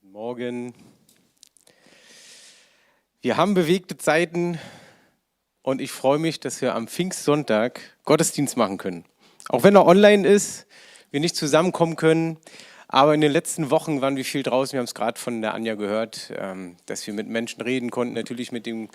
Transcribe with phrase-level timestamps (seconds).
[0.00, 0.74] Guten Morgen.
[3.20, 4.60] Wir haben bewegte Zeiten
[5.62, 9.04] und ich freue mich, dass wir am Pfingstsonntag Gottesdienst machen können.
[9.48, 10.68] Auch wenn er online ist,
[11.10, 12.36] wir nicht zusammenkommen können,
[12.86, 14.74] aber in den letzten Wochen waren wir viel draußen.
[14.74, 18.14] Wir haben es gerade von der Anja gehört, ähm, dass wir mit Menschen reden konnten,
[18.14, 18.90] natürlich mit dem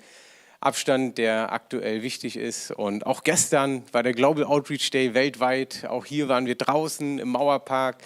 [0.60, 2.70] Abstand, der aktuell wichtig ist.
[2.70, 5.84] Und auch gestern war der Global Outreach Day weltweit.
[5.86, 7.98] Auch hier waren wir draußen im Mauerpark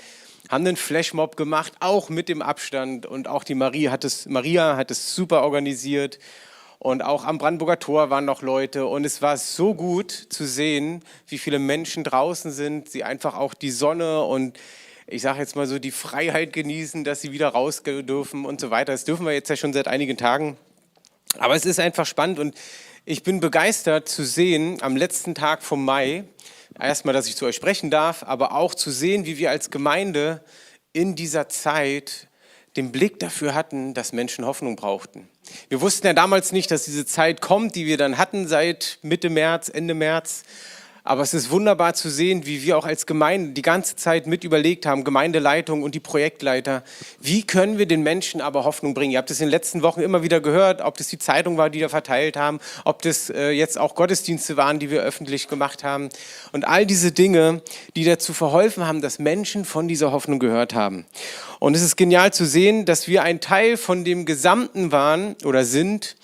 [0.48, 3.06] haben einen Flashmob gemacht, auch mit dem Abstand.
[3.06, 6.18] Und auch die Maria hat es, Maria hat es super organisiert.
[6.78, 8.86] Und auch am Brandenburger Tor waren noch Leute.
[8.86, 13.54] Und es war so gut zu sehen, wie viele Menschen draußen sind, sie einfach auch
[13.54, 14.58] die Sonne und
[15.10, 18.70] ich sage jetzt mal so die Freiheit genießen, dass sie wieder raus dürfen und so
[18.70, 18.92] weiter.
[18.92, 20.58] Das dürfen wir jetzt ja schon seit einigen Tagen.
[21.38, 22.54] Aber es ist einfach spannend und
[23.06, 26.24] ich bin begeistert zu sehen am letzten Tag vom Mai,
[26.78, 30.42] erstmal, dass ich zu euch sprechen darf, aber auch zu sehen, wie wir als Gemeinde
[30.92, 32.28] in dieser Zeit
[32.76, 35.28] den Blick dafür hatten, dass Menschen Hoffnung brauchten.
[35.68, 39.30] Wir wussten ja damals nicht, dass diese Zeit kommt, die wir dann hatten seit Mitte
[39.30, 40.42] März, Ende März.
[41.08, 44.44] Aber es ist wunderbar zu sehen, wie wir auch als Gemeinde die ganze Zeit mit
[44.44, 46.84] überlegt haben, Gemeindeleitung und die Projektleiter,
[47.18, 49.12] wie können wir den Menschen aber Hoffnung bringen?
[49.12, 51.70] Ihr habt es in den letzten Wochen immer wieder gehört, ob das die Zeitung war,
[51.70, 55.82] die wir verteilt haben, ob das äh, jetzt auch Gottesdienste waren, die wir öffentlich gemacht
[55.82, 56.10] haben.
[56.52, 57.62] Und all diese Dinge,
[57.96, 61.06] die dazu verholfen haben, dass Menschen von dieser Hoffnung gehört haben.
[61.58, 65.64] Und es ist genial zu sehen, dass wir ein Teil von dem Gesamten waren oder
[65.64, 66.16] sind,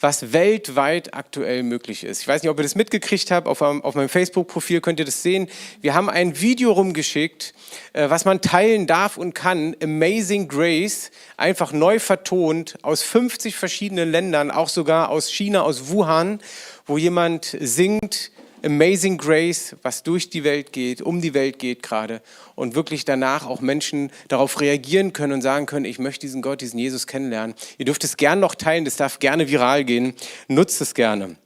[0.00, 2.22] was weltweit aktuell möglich ist.
[2.22, 5.22] Ich weiß nicht, ob ihr das mitgekriegt habt, auf, auf meinem Facebook-Profil könnt ihr das
[5.22, 5.48] sehen.
[5.80, 7.54] Wir haben ein Video rumgeschickt,
[7.92, 9.76] äh, was man teilen darf und kann.
[9.82, 16.40] Amazing Grace, einfach neu vertont aus 50 verschiedenen Ländern, auch sogar aus China, aus Wuhan,
[16.86, 18.30] wo jemand singt,
[18.64, 22.22] Amazing Grace, was durch die Welt geht, um die Welt geht gerade
[22.54, 26.60] und wirklich danach auch Menschen darauf reagieren können und sagen können, ich möchte diesen Gott,
[26.60, 27.54] diesen Jesus kennenlernen.
[27.78, 30.14] Ihr dürft es gern noch teilen, das darf gerne viral gehen,
[30.48, 31.36] nutzt es gerne.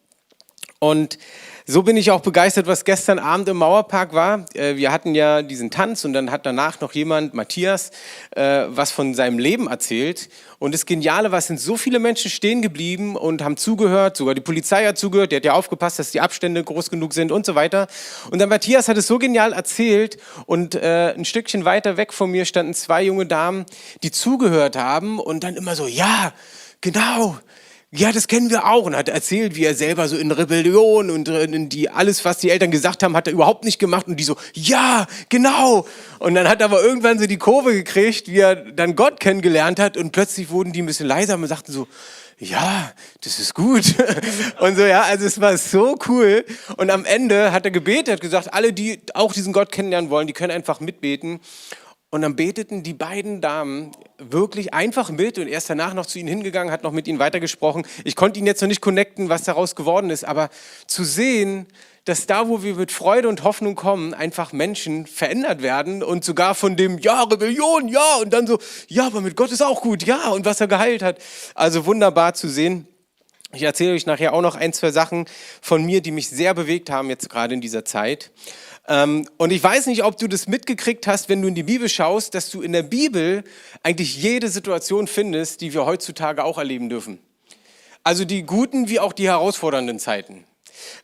[0.78, 1.18] Und
[1.70, 4.46] so bin ich auch begeistert, was gestern Abend im Mauerpark war.
[4.54, 7.90] Äh, wir hatten ja diesen Tanz und dann hat danach noch jemand, Matthias,
[8.30, 10.30] äh, was von seinem Leben erzählt.
[10.58, 14.34] Und das Geniale war, es sind so viele Menschen stehen geblieben und haben zugehört, sogar
[14.34, 17.44] die Polizei hat zugehört, die hat ja aufgepasst, dass die Abstände groß genug sind und
[17.44, 17.86] so weiter.
[18.30, 22.30] Und dann Matthias hat es so genial erzählt und äh, ein Stückchen weiter weg von
[22.30, 23.66] mir standen zwei junge Damen,
[24.02, 26.32] die zugehört haben und dann immer so, ja,
[26.80, 27.36] genau,
[27.90, 31.26] ja, das kennen wir auch und hat erzählt, wie er selber so in Rebellion und
[31.28, 34.24] in die alles, was die Eltern gesagt haben, hat er überhaupt nicht gemacht und die
[34.24, 35.86] so, ja, genau.
[36.18, 39.80] Und dann hat er aber irgendwann so die Kurve gekriegt, wie er dann Gott kennengelernt
[39.80, 41.88] hat und plötzlich wurden die ein bisschen leiser und sagten so,
[42.40, 43.94] ja, das ist gut.
[44.60, 46.44] Und so, ja, also es war so cool.
[46.76, 50.28] Und am Ende hat er gebetet, hat gesagt, alle, die auch diesen Gott kennenlernen wollen,
[50.28, 51.40] die können einfach mitbeten.
[52.10, 56.18] Und dann beteten die beiden Damen wirklich einfach mit und er ist danach noch zu
[56.18, 57.86] ihnen hingegangen, hat noch mit ihnen weitergesprochen.
[58.02, 60.48] Ich konnte ihn jetzt noch nicht connecten, was daraus geworden ist, aber
[60.86, 61.66] zu sehen,
[62.06, 66.54] dass da, wo wir mit Freude und Hoffnung kommen, einfach Menschen verändert werden und sogar
[66.54, 70.02] von dem, ja, Rebellion, ja, und dann so, ja, aber mit Gott ist auch gut,
[70.04, 71.18] ja, und was er geheilt hat.
[71.54, 72.88] Also wunderbar zu sehen.
[73.52, 75.26] Ich erzähle euch nachher auch noch ein, zwei Sachen
[75.60, 78.30] von mir, die mich sehr bewegt haben jetzt gerade in dieser Zeit.
[78.88, 81.88] Ähm, und ich weiß nicht, ob du das mitgekriegt hast, wenn du in die Bibel
[81.88, 83.44] schaust, dass du in der Bibel
[83.82, 87.18] eigentlich jede Situation findest, die wir heutzutage auch erleben dürfen.
[88.02, 90.44] Also die guten wie auch die herausfordernden Zeiten.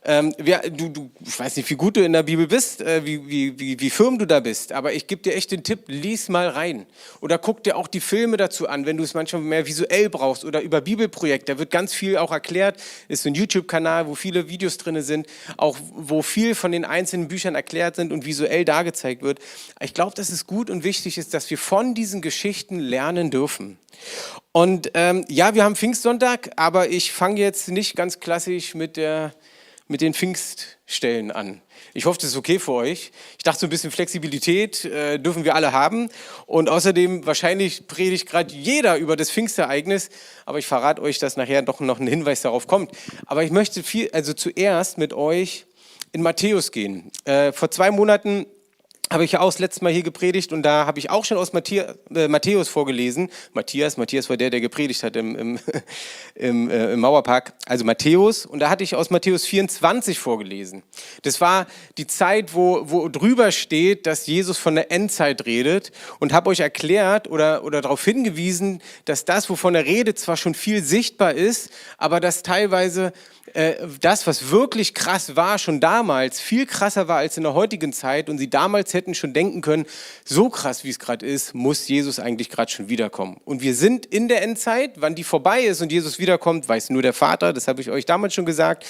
[0.03, 3.05] Ähm, wer, du, du, ich weiß nicht, wie gut du in der Bibel bist, äh,
[3.05, 5.85] wie, wie, wie, wie firm du da bist, aber ich gebe dir echt den Tipp,
[5.87, 6.85] lies mal rein.
[7.21, 10.45] Oder guck dir auch die Filme dazu an, wenn du es manchmal mehr visuell brauchst
[10.45, 11.53] oder über Bibelprojekte.
[11.53, 12.81] Da wird ganz viel auch erklärt.
[13.07, 15.27] Ist so ein YouTube-Kanal, wo viele Videos drin sind,
[15.57, 19.39] auch wo viel von den einzelnen Büchern erklärt sind und visuell dargezeigt wird.
[19.81, 23.77] Ich glaube, dass es gut und wichtig ist, dass wir von diesen Geschichten lernen dürfen.
[24.51, 29.33] Und ähm, ja, wir haben Pfingstsonntag, aber ich fange jetzt nicht ganz klassisch mit der
[29.87, 31.61] mit den Pfingststellen an.
[31.93, 33.11] Ich hoffe, das ist okay für euch.
[33.37, 36.09] Ich dachte, so ein bisschen Flexibilität äh, dürfen wir alle haben.
[36.47, 40.09] Und außerdem, wahrscheinlich predigt gerade jeder über das Pfingstereignis.
[40.45, 42.91] Aber ich verrate euch, dass nachher doch noch ein Hinweis darauf kommt.
[43.27, 45.65] Aber ich möchte viel, also zuerst mit euch
[46.11, 47.11] in Matthäus gehen.
[47.25, 48.47] Äh, vor zwei Monaten
[49.11, 51.37] habe ich ja auch das letzte Mal hier gepredigt und da habe ich auch schon
[51.37, 53.29] aus Matthäus, äh, Matthäus vorgelesen.
[53.53, 55.59] Matthias, Matthias war der, der gepredigt hat im, im,
[56.35, 57.53] im, äh, im Mauerpark.
[57.67, 60.81] Also Matthäus und da hatte ich aus Matthäus 24 vorgelesen.
[61.21, 61.67] Das war
[61.97, 66.59] die Zeit, wo, wo drüber steht, dass Jesus von der Endzeit redet und habe euch
[66.59, 71.69] erklärt oder, oder darauf hingewiesen, dass das, wovon er redet, zwar schon viel sichtbar ist,
[71.97, 73.13] aber dass teilweise
[73.53, 77.93] äh, das, was wirklich krass war, schon damals viel krasser war als in der heutigen
[77.93, 79.85] Zeit und sie damals hätten schon denken können,
[80.23, 83.37] so krass wie es gerade ist, muss Jesus eigentlich gerade schon wiederkommen.
[83.45, 87.03] Und wir sind in der Endzeit, wann die vorbei ist und Jesus wiederkommt, weiß nur
[87.03, 88.83] der Vater, das habe ich euch damals schon gesagt.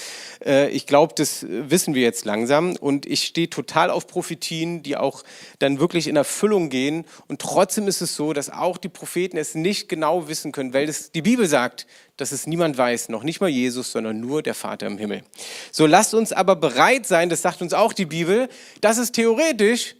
[0.46, 4.96] Äh, ich glaube, das wissen wir jetzt langsam und ich stehe total auf Prophetien, die
[4.96, 5.24] auch
[5.60, 9.54] dann wirklich in Erfüllung gehen und trotzdem ist es so, dass auch die Propheten es
[9.54, 11.86] nicht genau wissen können, weil es die Bibel sagt,
[12.18, 15.24] dass es niemand weiß, noch nicht mal Jesus, sondern nur der Vater im Himmel.
[15.72, 18.50] So lasst uns aber bereit sein, das sagt uns auch die Bibel,
[18.82, 19.96] dass es theoretisch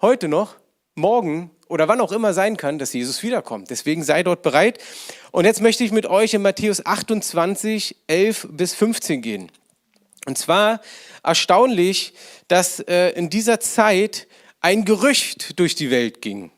[0.00, 0.56] heute noch,
[0.94, 3.70] morgen oder wann auch immer sein kann, dass Jesus wiederkommt.
[3.70, 4.78] Deswegen sei dort bereit.
[5.30, 9.52] Und jetzt möchte ich mit euch in Matthäus 28, 11 bis 15 gehen.
[10.26, 10.80] Und zwar
[11.22, 12.12] erstaunlich,
[12.48, 14.26] dass äh, in dieser Zeit
[14.60, 16.50] ein Gerücht durch die Welt ging.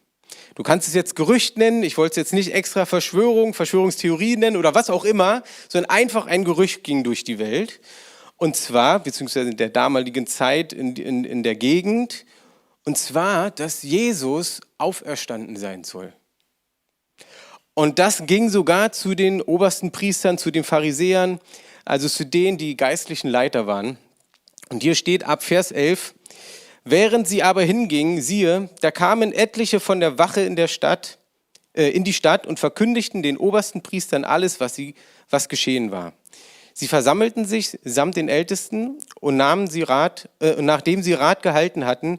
[0.55, 4.57] Du kannst es jetzt Gerücht nennen, ich wollte es jetzt nicht extra Verschwörung, Verschwörungstheorie nennen
[4.57, 7.81] oder was auch immer, sondern einfach ein Gerücht ging durch die Welt.
[8.37, 12.27] Und zwar, beziehungsweise in der damaligen Zeit in, in, in der Gegend,
[12.85, 16.13] und zwar, dass Jesus auferstanden sein soll.
[17.75, 21.41] Und das ging sogar zu den obersten Priestern, zu den Pharisäern,
[21.85, 23.97] also zu denen, die geistlichen Leiter waren.
[24.69, 26.15] Und hier steht ab Vers 11,
[26.85, 31.19] Während sie aber hingingen, siehe, da kamen etliche von der Wache in der Stadt,
[31.75, 34.95] äh, in die Stadt und verkündigten den obersten Priestern alles, was, sie,
[35.31, 36.13] was geschehen war.
[36.75, 41.85] Sie versammelten sich samt den Ältesten und nahmen sie Rat, äh, nachdem sie Rat gehalten
[41.85, 42.19] hatten,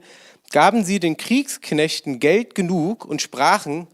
[0.51, 3.88] gaben sie den Kriegsknechten Geld genug und sprachen,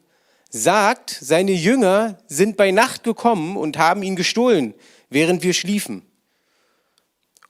[0.50, 4.74] sagt, seine Jünger sind bei Nacht gekommen und haben ihn gestohlen,
[5.10, 6.04] während wir schliefen.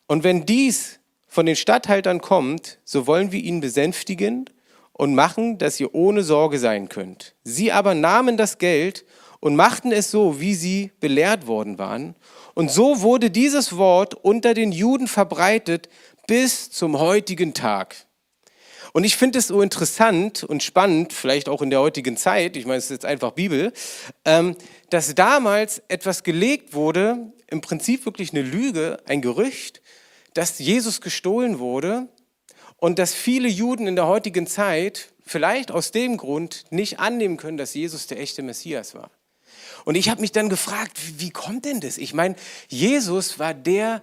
[0.06, 0.99] Und wenn dies
[1.30, 4.50] von den Statthaltern kommt, so wollen wir ihn besänftigen
[4.92, 7.36] und machen, dass ihr ohne Sorge sein könnt.
[7.44, 9.06] Sie aber nahmen das Geld
[9.40, 12.16] und machten es so, wie sie belehrt worden waren.
[12.56, 15.88] Und so wurde dieses Wort unter den Juden verbreitet
[16.28, 17.96] bis zum heutigen Tag.
[18.92, 22.66] Und ich finde es so interessant und spannend, vielleicht auch in der heutigen Zeit, ich
[22.66, 23.72] meine, es ist jetzt einfach Bibel,
[24.26, 24.56] ähm,
[24.90, 29.82] dass damals etwas gelegt wurde, im Prinzip wirklich eine Lüge, ein Gerücht,
[30.40, 32.08] dass Jesus gestohlen wurde
[32.78, 37.58] und dass viele Juden in der heutigen Zeit vielleicht aus dem Grund nicht annehmen können,
[37.58, 39.12] dass Jesus der echte Messias war.
[39.84, 41.98] Und ich habe mich dann gefragt, wie kommt denn das?
[41.98, 42.38] Ich meine,
[42.70, 44.02] Jesus war der,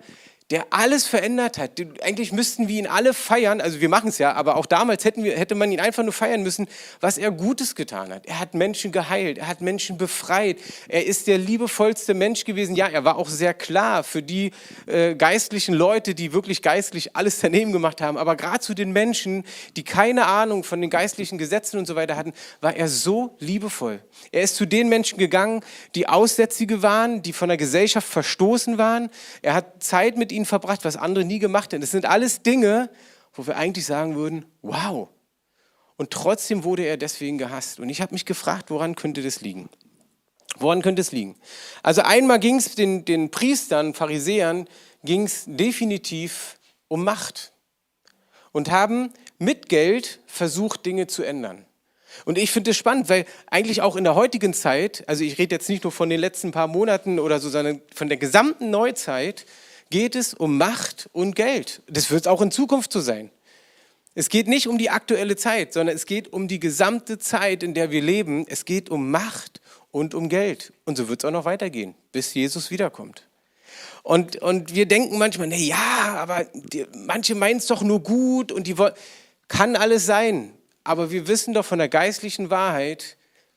[0.52, 1.72] der alles verändert hat.
[2.02, 5.37] Eigentlich müssten wir ihn alle feiern, also wir machen es ja, aber auch damals wir,
[5.37, 6.69] hätte man ihn einfach nur feiern müssen,
[7.00, 8.26] was er Gutes getan hat.
[8.26, 12.76] Er hat Menschen geheilt, er hat Menschen befreit, er ist der liebevollste Mensch gewesen.
[12.76, 14.52] Ja, er war auch sehr klar für die
[14.87, 19.42] äh, geistlichen Leute, die wirklich geistlich alles daneben gemacht haben, aber gerade zu den Menschen,
[19.76, 24.00] die keine Ahnung von den geistlichen Gesetzen und so weiter hatten, war er so liebevoll.
[24.31, 25.64] Er ist zu den Menschen gegangen,
[25.96, 29.10] die Aussätzige waren, die von der Gesellschaft verstoßen waren.
[29.42, 31.81] Er hat Zeit mit ihnen verbracht, was andere nie gemacht hätten.
[31.81, 32.91] Das sind alles Dinge,
[33.33, 35.09] wo wir eigentlich sagen würden, wow.
[35.97, 37.81] Und trotzdem wurde er deswegen gehasst.
[37.81, 39.69] Und ich habe mich gefragt, woran könnte das liegen?
[40.59, 41.37] Woran könnte es liegen?
[41.83, 44.69] Also einmal ging es den, den Priestern, Pharisäern,
[45.05, 47.53] ging es definitiv um Macht
[48.53, 51.67] und haben mit Geld versucht, Dinge zu ändern.
[52.25, 55.55] Und ich finde es spannend, weil eigentlich auch in der heutigen Zeit, also ich rede
[55.55, 59.44] jetzt nicht nur von den letzten paar Monaten oder so, sondern von der gesamten Neuzeit,
[59.91, 61.83] geht es um Macht und Geld.
[61.87, 63.31] Das wird auch in Zukunft so sein.
[64.15, 67.75] Es geht nicht um die aktuelle Zeit, sondern es geht um die gesamte Zeit, in
[67.75, 68.47] der wir leben.
[68.49, 69.61] Es geht um Macht
[69.91, 70.73] und um Geld.
[70.85, 73.28] Und so wird es auch noch weitergehen, bis Jesus wiederkommt.
[74.02, 78.52] Und, und wir denken manchmal, na ja, aber die, manche meinen es doch nur gut
[78.52, 78.95] und die wollen,
[79.49, 80.55] kann alles sein.
[80.85, 83.16] Aber wir wissen doch von der geistlichen Wahrheit,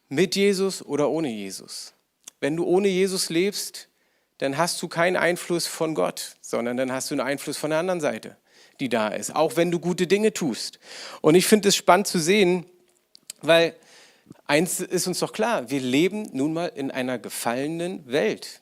[0.10, 1.94] mit Jesus oder ohne Jesus.
[2.40, 3.89] Wenn du ohne Jesus lebst,
[4.40, 7.80] dann hast du keinen Einfluss von Gott, sondern dann hast du einen Einfluss von der
[7.80, 8.38] anderen Seite,
[8.80, 10.80] die da ist, auch wenn du gute Dinge tust.
[11.22, 12.66] Und ich finde es spannend zu sehen,
[13.42, 13.76] weil
[14.46, 18.62] eins ist uns doch klar, wir leben nun mal in einer gefallenen Welt.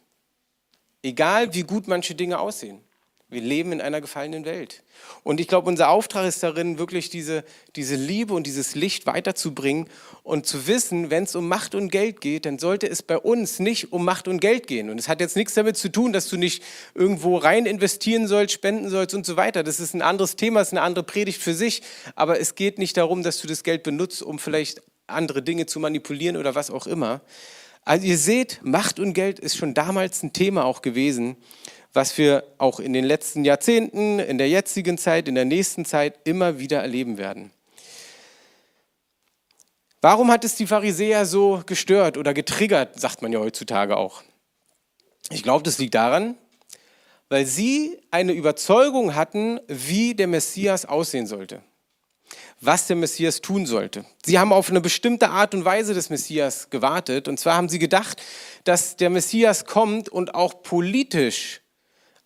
[1.03, 2.83] Egal wie gut manche Dinge aussehen.
[3.29, 4.83] Wir leben in einer gefallenen Welt.
[5.23, 7.43] Und ich glaube, unser Auftrag ist darin, wirklich diese,
[7.75, 9.89] diese Liebe und dieses Licht weiterzubringen
[10.23, 13.59] und zu wissen, wenn es um Macht und Geld geht, dann sollte es bei uns
[13.59, 14.89] nicht um Macht und Geld gehen.
[14.89, 16.63] Und es hat jetzt nichts damit zu tun, dass du nicht
[16.95, 19.61] irgendwo rein investieren sollst, spenden sollst und so weiter.
[19.61, 21.81] Das ist ein anderes Thema, ist eine andere Predigt für sich.
[22.15, 25.81] Aber es geht nicht darum, dass du das Geld benutzt, um vielleicht andere Dinge zu
[25.81, 27.19] manipulieren oder was auch immer.
[27.83, 31.35] Also ihr seht, Macht und Geld ist schon damals ein Thema auch gewesen
[31.97, 36.19] was wir auch in den letzten Jahrzehnten, in der jetzigen Zeit, in der nächsten Zeit
[36.25, 37.49] immer wieder erleben werden.
[39.99, 44.21] Warum hat es die Pharisäer so gestört oder getriggert, sagt man ja heutzutage auch?
[45.31, 46.37] Ich glaube, das liegt daran,
[47.29, 51.63] weil sie eine Überzeugung hatten, wie der Messias aussehen sollte.
[52.61, 54.05] was der Messias tun sollte.
[54.25, 57.27] Sie haben auf eine bestimmte Art und Weise des Messias gewartet.
[57.27, 58.21] Und zwar haben sie gedacht,
[58.65, 61.61] dass der Messias kommt und auch politisch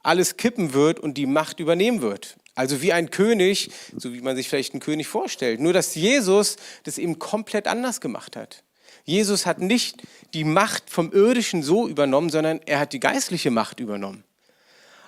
[0.04, 2.36] alles kippen wird und die Macht übernehmen wird.
[2.56, 5.60] Also wie ein König, so wie man sich vielleicht einen König vorstellt.
[5.60, 8.64] Nur dass Jesus das eben komplett anders gemacht hat.
[9.04, 10.04] Jesus hat nicht
[10.34, 14.24] die Macht vom Irdischen so übernommen, sondern er hat die geistliche Macht übernommen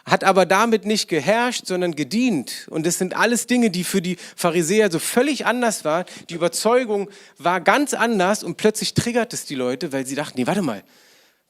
[0.06, 2.68] hat aber damit nicht geherrscht, sondern gedient.
[2.70, 6.06] Und das sind alles Dinge, die für die Pharisäer so völlig anders waren.
[6.30, 10.48] Die Überzeugung war ganz anders und plötzlich triggert es die Leute, weil sie dachten, nee,
[10.48, 10.84] warte mal,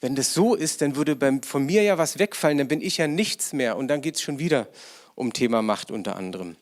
[0.04, 3.08] wenn das so ist, dann würde von mir ja was wegfallen, dann bin ich ja
[3.08, 3.78] nichts mehr.
[3.78, 4.68] Und dann geht es schon wieder
[5.16, 6.58] um Thema Macht unter anderem.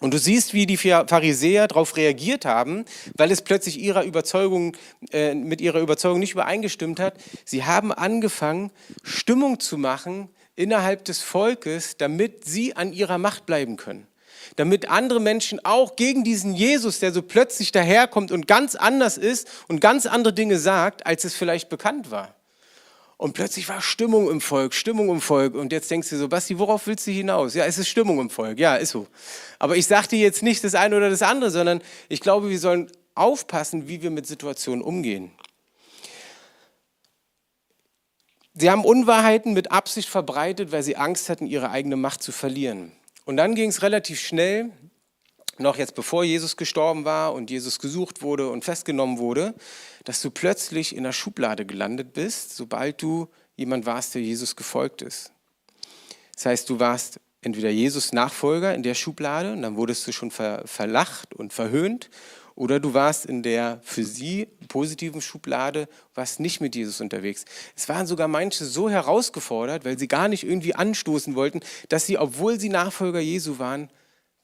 [0.00, 2.84] Und du siehst, wie die Pharisäer darauf reagiert haben,
[3.16, 4.76] weil es plötzlich ihrer Überzeugung,
[5.12, 7.14] äh, mit ihrer Überzeugung nicht übereingestimmt hat.
[7.44, 8.72] Sie haben angefangen,
[9.04, 14.08] Stimmung zu machen innerhalb des Volkes, damit sie an ihrer Macht bleiben können.
[14.56, 19.48] Damit andere Menschen auch gegen diesen Jesus, der so plötzlich daherkommt und ganz anders ist
[19.68, 22.34] und ganz andere Dinge sagt, als es vielleicht bekannt war.
[23.22, 25.54] Und plötzlich war Stimmung im Volk, Stimmung im Volk.
[25.54, 27.54] Und jetzt denkst du so, Basti, worauf willst du hinaus?
[27.54, 28.58] Ja, es ist Stimmung im Volk.
[28.58, 29.06] Ja, ist so.
[29.60, 32.58] Aber ich sage dir jetzt nicht das eine oder das andere, sondern ich glaube, wir
[32.58, 35.30] sollen aufpassen, wie wir mit Situationen umgehen.
[38.54, 42.92] Sie haben Unwahrheiten mit Absicht verbreitet, weil sie Angst hatten, ihre eigene Macht zu verlieren.
[43.24, 44.70] Und dann ging es relativ schnell,
[45.58, 49.54] noch jetzt bevor Jesus gestorben war und Jesus gesucht wurde und festgenommen wurde,
[50.04, 55.02] dass du plötzlich in der Schublade gelandet bist, sobald du jemand warst, der Jesus gefolgt
[55.02, 55.32] ist.
[56.34, 60.30] Das heißt, du warst entweder Jesus Nachfolger in der Schublade und dann wurdest du schon
[60.30, 62.10] ver verlacht und verhöhnt
[62.54, 67.44] oder du warst in der für sie positiven Schublade, warst nicht mit Jesus unterwegs.
[67.76, 72.18] Es waren sogar manche so herausgefordert, weil sie gar nicht irgendwie anstoßen wollten, dass sie,
[72.18, 73.90] obwohl sie Nachfolger Jesu waren,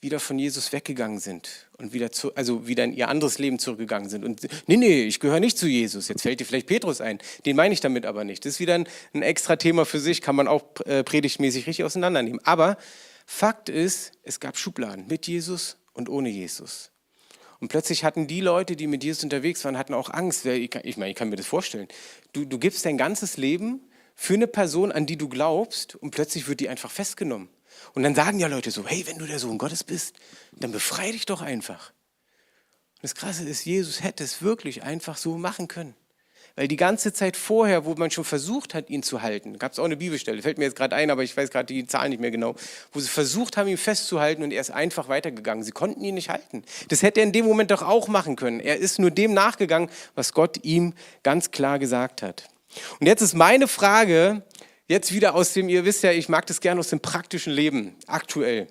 [0.00, 4.08] wieder von Jesus weggegangen sind und wieder zu, also wieder in ihr anderes Leben zurückgegangen
[4.08, 4.24] sind.
[4.24, 6.06] Und nee, nee, ich gehöre nicht zu Jesus.
[6.06, 7.18] Jetzt fällt dir vielleicht Petrus ein.
[7.46, 8.44] Den meine ich damit aber nicht.
[8.44, 11.84] Das ist wieder ein, ein extra Thema für sich, kann man auch äh, predigtmäßig richtig
[11.84, 12.40] auseinandernehmen.
[12.44, 12.76] Aber
[13.26, 16.90] Fakt ist, es gab Schubladen mit Jesus und ohne Jesus.
[17.60, 20.46] Und plötzlich hatten die Leute, die mit Jesus unterwegs waren, hatten auch Angst.
[20.46, 21.88] Ich, meine, ich kann mir das vorstellen.
[22.32, 23.80] Du, du gibst dein ganzes Leben
[24.14, 27.48] für eine Person, an die du glaubst, und plötzlich wird die einfach festgenommen.
[27.94, 30.16] Und dann sagen ja Leute so, hey, wenn du der Sohn Gottes bist,
[30.52, 31.90] dann befreie dich doch einfach.
[32.96, 35.94] Und das Krasse ist, Jesus hätte es wirklich einfach so machen können.
[36.58, 39.78] Weil die ganze Zeit vorher, wo man schon versucht hat, ihn zu halten, gab es
[39.78, 42.20] auch eine Bibelstelle, fällt mir jetzt gerade ein, aber ich weiß gerade die Zahl nicht
[42.20, 42.56] mehr genau,
[42.92, 45.62] wo sie versucht haben, ihn festzuhalten und er ist einfach weitergegangen.
[45.62, 46.64] Sie konnten ihn nicht halten.
[46.88, 48.58] Das hätte er in dem Moment doch auch machen können.
[48.58, 52.48] Er ist nur dem nachgegangen, was Gott ihm ganz klar gesagt hat.
[52.98, 54.42] Und jetzt ist meine Frage,
[54.88, 57.94] jetzt wieder aus dem, ihr wisst ja, ich mag das gerne aus dem praktischen Leben,
[58.08, 58.66] aktuell.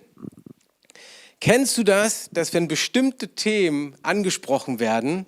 [1.40, 5.26] Kennst du das, dass wenn bestimmte Themen angesprochen werden,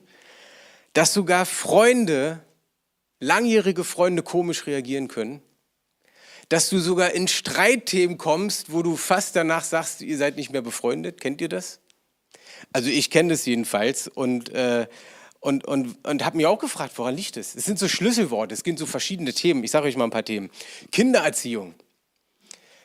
[0.92, 2.42] dass sogar Freunde
[3.20, 5.42] langjährige Freunde komisch reagieren können,
[6.50, 10.62] dass du sogar in Streitthemen kommst, wo du fast danach sagst, ihr seid nicht mehr
[10.62, 11.22] befreundet.
[11.22, 11.80] Kennt ihr das?
[12.74, 14.88] Also ich kenne das jedenfalls und, äh,
[15.40, 17.56] und, und, und habe mich auch gefragt, woran liegt es?
[17.56, 19.64] Es sind so Schlüsselworte, es gibt so verschiedene Themen.
[19.64, 20.50] Ich sage euch mal ein paar Themen.
[20.92, 21.76] Kindererziehung.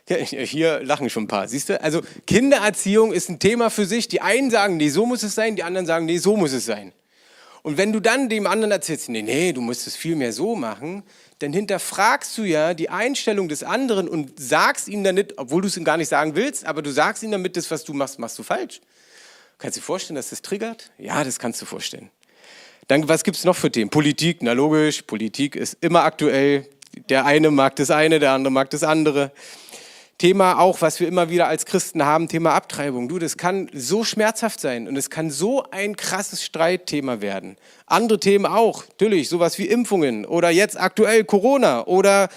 [0.07, 1.81] Hier lachen schon ein paar, siehst du?
[1.81, 4.07] Also Kindererziehung ist ein Thema für sich.
[4.07, 6.67] Die einen sagen, nee, so muss es sein, die anderen sagen, nee, so muss es
[6.67, 6.93] sein.
[7.65, 10.55] Und wenn du dann dem anderen erzählst, nee, nee, du musst es viel mehr so
[10.55, 11.03] machen,
[11.39, 15.69] dann hinterfragst du ja die Einstellung des anderen und sagst ihm dann nicht, obwohl du
[15.69, 18.19] es ihm gar nicht sagen willst, aber du sagst ihm damit, das, was du machst,
[18.19, 18.83] machst du falsch.
[19.57, 20.91] Kannst du dir vorstellen, dass das triggert?
[20.99, 22.11] Ja, das kannst du vorstellen.
[22.87, 23.89] Dann, was gibt es noch für Themen?
[23.89, 26.69] Politik, na logisch, Politik ist immer aktuell.
[27.09, 29.33] Der eine mag das eine, der andere mag das andere.
[30.19, 33.09] Thema auch, was wir immer wieder als Christen haben, Thema Abtreibung.
[33.09, 37.57] Du, das kann so schmerzhaft sein und es kann so ein krasses Streitthema werden.
[37.87, 42.29] Andere Themen auch, natürlich, sowas wie Impfungen oder jetzt aktuell Corona oder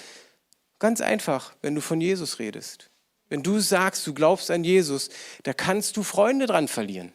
[0.79, 2.89] ganz einfach, wenn du von Jesus redest.
[3.29, 5.10] Wenn du sagst, du glaubst an Jesus,
[5.43, 7.12] da kannst du Freunde dran verlieren.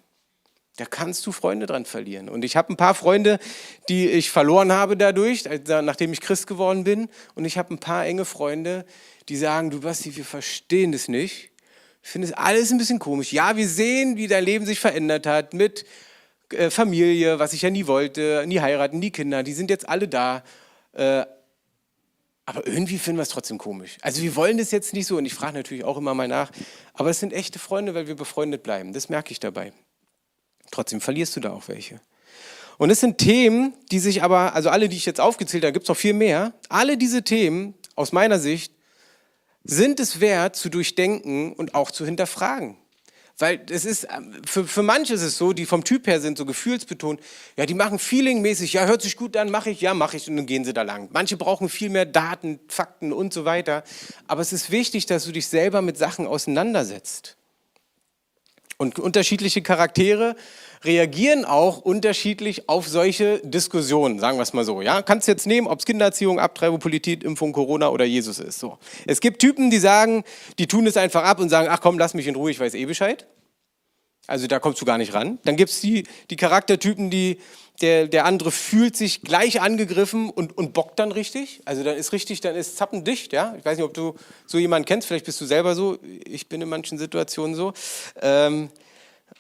[0.77, 2.29] Da kannst du Freunde dran verlieren.
[2.29, 3.39] Und ich habe ein paar Freunde,
[3.89, 7.09] die ich verloren habe dadurch, nachdem ich Christ geworden bin.
[7.35, 8.87] Und ich habe ein paar enge Freunde,
[9.29, 11.51] die sagen, du Basti, wir verstehen das nicht.
[12.03, 13.33] Ich finde es alles ein bisschen komisch.
[13.33, 15.85] Ja, wir sehen, wie dein Leben sich verändert hat mit
[16.51, 20.09] äh, Familie, was ich ja nie wollte, nie heiraten, nie Kinder, die sind jetzt alle
[20.09, 20.43] da.
[20.93, 21.25] Äh,
[22.45, 23.99] aber irgendwie finden wir es trotzdem komisch.
[24.03, 26.51] Also wir wollen das jetzt nicht so und ich frage natürlich auch immer mal nach,
[26.93, 28.93] aber es sind echte Freunde, weil wir befreundet bleiben.
[28.93, 29.73] Das merke ich dabei.
[30.73, 32.01] Trotzdem verlierst du da auch welche.
[32.79, 35.85] Und es sind Themen, die sich aber, also alle, die ich jetzt aufgezählt habe, gibt
[35.85, 36.53] es noch viel mehr.
[36.69, 38.73] Alle diese Themen, aus meiner Sicht,
[39.65, 42.77] sind es wert zu durchdenken und auch zu hinterfragen.
[43.39, 46.39] Weil es ist, ähm, für, für manche ist es so, die vom Typ her sind,
[46.39, 47.21] so gefühlsbetont,
[47.57, 50.37] ja, die machen feelingmäßig, ja, hört sich gut an, mache ich, ja, mache ich und
[50.37, 51.09] dann gehen sie da lang.
[51.13, 53.85] Manche brauchen viel mehr Daten, Fakten und so weiter.
[54.29, 57.37] Aber es ist wichtig, dass du dich selber mit Sachen auseinandersetzt.
[58.77, 60.37] Und unterschiedliche Charaktere
[60.85, 64.83] reagieren auch unterschiedlich auf solche Diskussionen, sagen wir es mal so.
[64.83, 65.03] Ja?
[65.03, 68.59] Kannst jetzt nehmen, ob es Kindererziehung, Abtreibung, Politik, Impfung, Corona oder Jesus ist.
[68.59, 68.79] So.
[69.07, 70.25] Es gibt Typen, die sagen,
[70.59, 72.75] die tun es einfach ab und sagen, ach komm, lass mich in Ruhe, ich weiß
[72.75, 73.27] eh Bescheid.
[74.29, 75.39] Also da kommst du gar nicht ran.
[75.45, 77.39] Dann gibt es die, die Charaktertypen, die,
[77.81, 81.61] der, der andere fühlt sich gleich angegriffen und, und bockt dann richtig.
[81.65, 83.33] Also dann ist richtig, dann ist zappendicht.
[83.33, 83.55] Ja?
[83.59, 84.15] Ich weiß nicht, ob du
[84.47, 85.99] so jemanden kennst, vielleicht bist du selber so.
[86.25, 87.73] Ich bin in manchen Situationen so.
[88.21, 88.71] Ähm,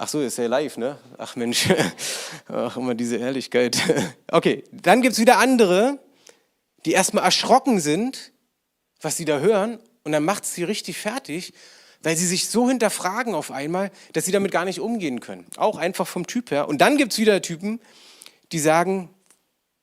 [0.02, 0.98] ach so, ist ja live, ne?
[1.16, 1.68] Ach Mensch,
[2.48, 3.78] ach immer diese Ehrlichkeit.
[4.32, 5.98] Okay, dann gibt es wieder andere,
[6.86, 8.32] die erstmal erschrocken sind,
[9.00, 9.78] was sie da hören.
[10.04, 11.52] Und dann macht es sie richtig fertig
[12.04, 15.46] weil sie sich so hinterfragen auf einmal, dass sie damit gar nicht umgehen können.
[15.56, 16.68] Auch einfach vom Typ her.
[16.68, 17.78] Und dann gibt es wieder Typen,
[18.50, 19.08] die sagen,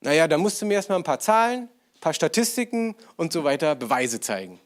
[0.02, 3.74] naja, da musst du mir erstmal ein paar Zahlen, ein paar Statistiken und so weiter,
[3.74, 4.60] Beweise zeigen.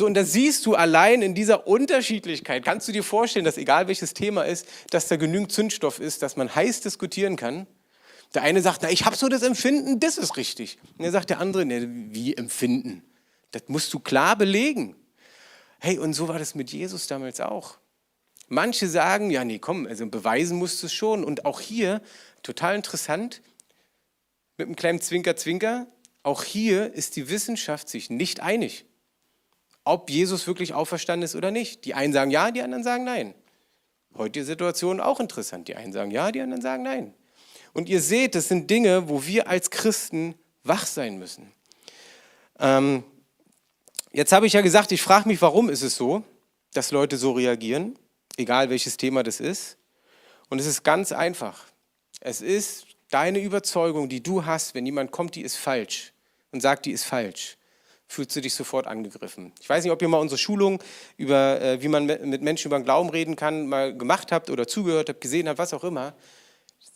[0.00, 3.86] So, und da siehst du allein in dieser Unterschiedlichkeit, kannst du dir vorstellen, dass egal
[3.86, 7.66] welches Thema ist, dass da genügend Zündstoff ist, dass man heiß diskutieren kann.
[8.32, 10.78] Der eine sagt, na, ich habe so das Empfinden, das ist richtig.
[10.96, 13.02] Und dann sagt der andere, ne, wie Empfinden?
[13.50, 14.96] Das musst du klar belegen.
[15.80, 17.76] Hey, und so war das mit Jesus damals auch.
[18.48, 21.24] Manche sagen, ja, nee, komm, also beweisen musst du es schon.
[21.24, 22.00] Und auch hier,
[22.42, 23.42] total interessant,
[24.56, 25.88] mit einem kleinen Zwinker-Zwinker,
[26.22, 28.86] auch hier ist die Wissenschaft sich nicht einig,
[29.84, 31.84] ob Jesus wirklich auferstanden ist oder nicht.
[31.84, 33.34] Die einen sagen ja, die anderen sagen nein.
[34.14, 35.68] Heute die Situation auch interessant.
[35.68, 37.14] Die einen sagen ja, die anderen sagen nein.
[37.72, 40.34] Und ihr seht, das sind Dinge, wo wir als Christen
[40.64, 41.52] wach sein müssen.
[42.58, 43.04] Ähm,
[44.12, 46.24] Jetzt habe ich ja gesagt, ich frage mich, warum ist es so,
[46.72, 47.96] dass Leute so reagieren,
[48.36, 49.76] egal welches Thema das ist.
[50.48, 51.66] Und es ist ganz einfach.
[52.20, 56.12] Es ist deine Überzeugung, die du hast, wenn jemand kommt, die ist falsch
[56.50, 57.56] und sagt, die ist falsch,
[58.10, 59.52] fühlst du dich sofort angegriffen.
[59.60, 60.82] Ich weiß nicht, ob ihr mal unsere Schulung
[61.16, 64.66] über, äh, wie man mit Menschen über den Glauben reden kann, mal gemacht habt oder
[64.66, 66.14] zugehört habt, gesehen habt, was auch immer.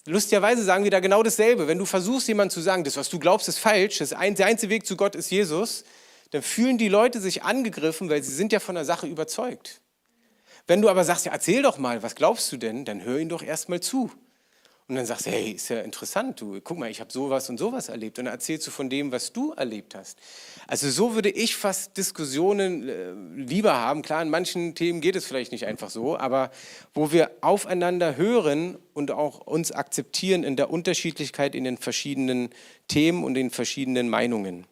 [0.06, 1.68] Lustigerweise sagen wir da genau dasselbe.
[1.68, 4.46] Wenn du versuchst, jemandem zu sagen, das, was du glaubst, ist falsch, das ein, der
[4.46, 5.84] einzige Weg zu Gott ist Jesus,
[6.32, 9.80] dann fühlen die Leute sich angegriffen, weil sie sind ja von der Sache überzeugt.
[10.66, 13.28] Wenn du aber sagst, ja, erzähl doch mal, was glaubst du denn, dann hör ihn
[13.28, 14.10] doch erstmal zu.
[14.86, 17.56] Und dann sagst du, hey, ist ja interessant, du, guck mal, ich habe sowas und
[17.56, 18.18] sowas erlebt.
[18.18, 20.18] Und dann erzählst du von dem, was du erlebt hast.
[20.66, 24.02] Also so würde ich fast Diskussionen äh, lieber haben.
[24.02, 26.50] Klar, in manchen Themen geht es vielleicht nicht einfach so, aber
[26.92, 32.50] wo wir aufeinander hören und auch uns akzeptieren in der Unterschiedlichkeit in den verschiedenen
[32.86, 34.66] Themen und den verschiedenen Meinungen.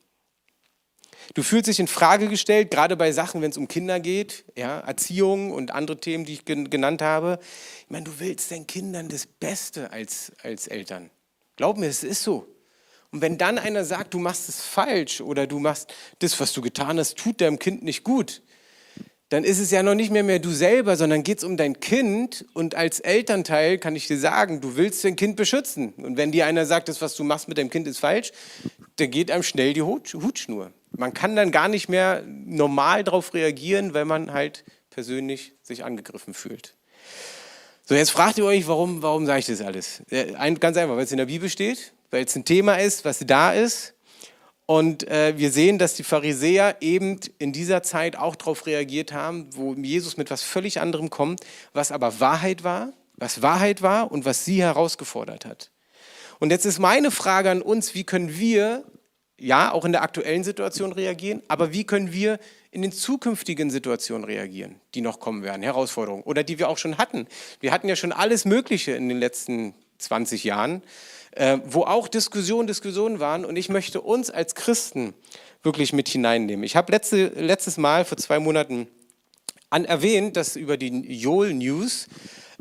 [1.34, 4.80] Du fühlst dich in Frage gestellt, gerade bei Sachen, wenn es um Kinder geht, ja,
[4.80, 7.38] Erziehung und andere Themen, die ich genannt habe.
[7.84, 11.10] Ich meine, du willst deinen Kindern das Beste als, als Eltern.
[11.56, 12.46] Glaub mir, es ist so.
[13.10, 16.60] Und wenn dann einer sagt, du machst es falsch oder du machst das, was du
[16.60, 18.42] getan hast, tut deinem Kind nicht gut,
[19.30, 21.80] dann ist es ja noch nicht mehr, mehr du selber, sondern geht es um dein
[21.80, 22.44] Kind.
[22.52, 25.94] Und als Elternteil kann ich dir sagen, du willst dein Kind beschützen.
[25.94, 28.32] Und wenn dir einer sagt, das, was du machst mit deinem Kind, ist falsch,
[28.96, 30.72] dann geht einem schnell die Hutschnur.
[30.96, 36.34] Man kann dann gar nicht mehr normal darauf reagieren, weil man halt persönlich sich angegriffen
[36.34, 36.74] fühlt.
[37.84, 40.02] So, jetzt fragt ihr euch, warum, warum sage ich das alles?
[40.08, 43.52] Ganz einfach, weil es in der Bibel steht, weil es ein Thema ist, was da
[43.52, 43.94] ist
[44.66, 49.48] und äh, wir sehen, dass die Pharisäer eben in dieser Zeit auch darauf reagiert haben,
[49.54, 51.40] wo Jesus mit was völlig anderem kommt,
[51.72, 55.70] was aber Wahrheit war, was Wahrheit war und was sie herausgefordert hat.
[56.38, 58.84] Und jetzt ist meine Frage an uns, wie können wir,
[59.42, 62.38] ja, auch in der aktuellen Situation reagieren, aber wie können wir
[62.70, 66.98] in den zukünftigen Situationen reagieren, die noch kommen werden, Herausforderungen oder die wir auch schon
[66.98, 67.26] hatten.
[67.60, 70.82] Wir hatten ja schon alles Mögliche in den letzten 20 Jahren
[71.32, 73.44] äh, wo auch Diskussionen, Diskussionen waren.
[73.44, 75.14] Und ich möchte uns als Christen
[75.62, 76.64] wirklich mit hineinnehmen.
[76.64, 78.88] Ich habe letzte, letztes Mal vor zwei Monaten
[79.70, 80.88] an erwähnt, dass über die
[81.20, 82.08] Joel News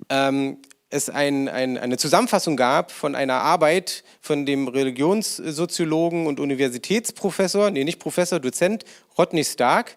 [0.09, 0.57] ähm,
[0.91, 7.83] es ein, ein, eine Zusammenfassung gab von einer Arbeit von dem Religionssoziologen und Universitätsprofessor, nee,
[7.83, 8.83] nicht Professor, Dozent
[9.17, 9.95] Rodney Stark,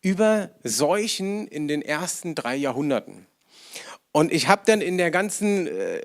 [0.00, 3.26] über Seuchen in den ersten drei Jahrhunderten.
[4.10, 6.02] Und ich habe dann in der ganzen äh,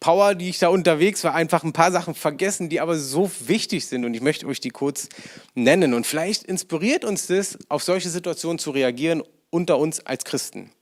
[0.00, 3.86] Power, die ich da unterwegs war, einfach ein paar Sachen vergessen, die aber so wichtig
[3.86, 5.08] sind und ich möchte euch die kurz
[5.54, 5.92] nennen.
[5.92, 10.72] Und vielleicht inspiriert uns das, auf solche Situationen zu reagieren unter uns als Christen.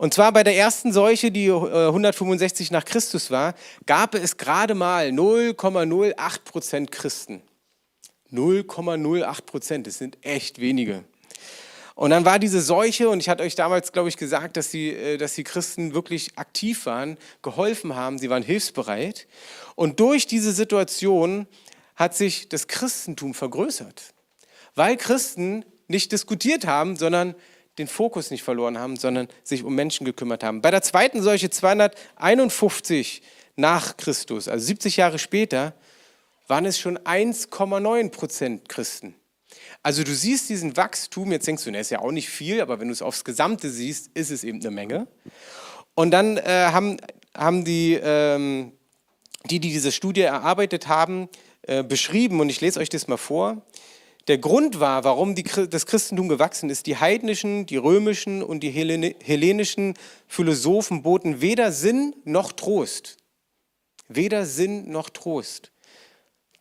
[0.00, 4.74] Und zwar bei der ersten Seuche, die 165 äh, nach Christus war, gab es gerade
[4.74, 7.42] mal 0,08 Prozent Christen.
[8.32, 11.04] 0,08 Prozent, das sind echt wenige.
[11.96, 14.88] Und dann war diese Seuche, und ich hatte euch damals, glaube ich, gesagt, dass die,
[14.88, 19.26] äh, dass die Christen wirklich aktiv waren, geholfen haben, sie waren hilfsbereit.
[19.74, 21.46] Und durch diese Situation
[21.94, 24.14] hat sich das Christentum vergrößert,
[24.74, 27.34] weil Christen nicht diskutiert haben, sondern
[27.78, 30.62] den Fokus nicht verloren haben, sondern sich um Menschen gekümmert haben.
[30.62, 33.22] Bei der zweiten Seuche 251
[33.56, 35.74] nach Christus, also 70 Jahre später,
[36.46, 39.14] waren es schon 1,9 Prozent Christen.
[39.82, 42.80] Also du siehst diesen Wachstum, jetzt denkst du, ne, ist ja auch nicht viel, aber
[42.80, 45.06] wenn du es aufs Gesamte siehst, ist es eben eine Menge.
[45.94, 46.98] Und dann äh, haben,
[47.36, 48.72] haben die, ähm,
[49.44, 51.28] die, die diese Studie erarbeitet haben,
[51.62, 53.62] äh, beschrieben, und ich lese euch das mal vor.
[54.28, 58.70] Der Grund war, warum die, das Christentum gewachsen ist, die heidnischen, die römischen und die
[58.70, 59.94] hellenischen
[60.26, 63.16] Philosophen boten weder Sinn noch Trost.
[64.08, 65.72] Weder Sinn noch Trost.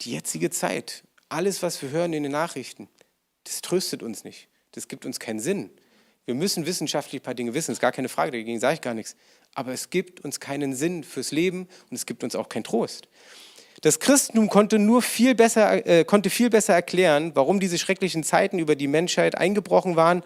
[0.02, 2.88] Die jetzige Zeit, alles, was wir hören in den Nachrichten,
[3.44, 4.48] das tröstet uns nicht.
[4.72, 5.72] Das gibt uns keinen Sinn.
[6.26, 8.94] Wir müssen wissenschaftlich ein paar Dinge wissen, ist gar keine Frage, dagegen sage ich gar
[8.94, 9.16] nichts.
[9.56, 13.10] Aber es gibt uns keinen Sinn fürs Leben und es gibt uns auch keinen Trost.
[13.82, 18.60] Das Christentum konnte nur viel besser, äh, konnte viel besser erklären, warum diese schrecklichen Zeiten
[18.60, 20.24] über die Menschheit eingebrochen waren.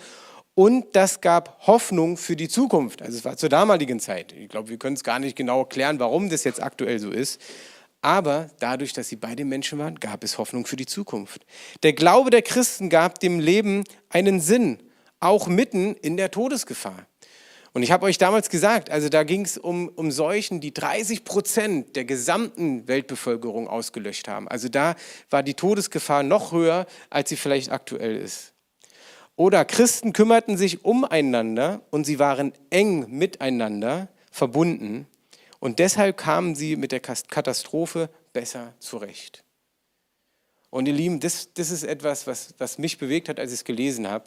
[0.55, 3.01] Und das gab Hoffnung für die Zukunft.
[3.01, 4.33] Also es war zur damaligen Zeit.
[4.33, 7.41] Ich glaube, wir können es gar nicht genau erklären, warum das jetzt aktuell so ist.
[8.01, 11.45] Aber dadurch, dass sie beide Menschen waren, gab es Hoffnung für die Zukunft.
[11.83, 14.79] Der Glaube der Christen gab dem Leben einen Sinn,
[15.19, 17.07] auch mitten in der Todesgefahr.
[17.73, 21.25] Und ich habe euch damals gesagt, also da ging es um, um Seuchen, die 30
[21.25, 24.47] Prozent der gesamten Weltbevölkerung ausgelöscht haben.
[24.47, 24.95] Also da
[25.31, 28.53] war die Todesgefahr noch höher, als sie vielleicht aktuell ist.
[29.35, 35.07] Oder Christen kümmerten sich umeinander und sie waren eng miteinander verbunden.
[35.59, 39.43] Und deshalb kamen sie mit der Katastrophe besser zurecht.
[40.69, 43.63] Und ihr Lieben, das, das ist etwas, was, was mich bewegt hat, als ich es
[43.63, 44.25] gelesen habe.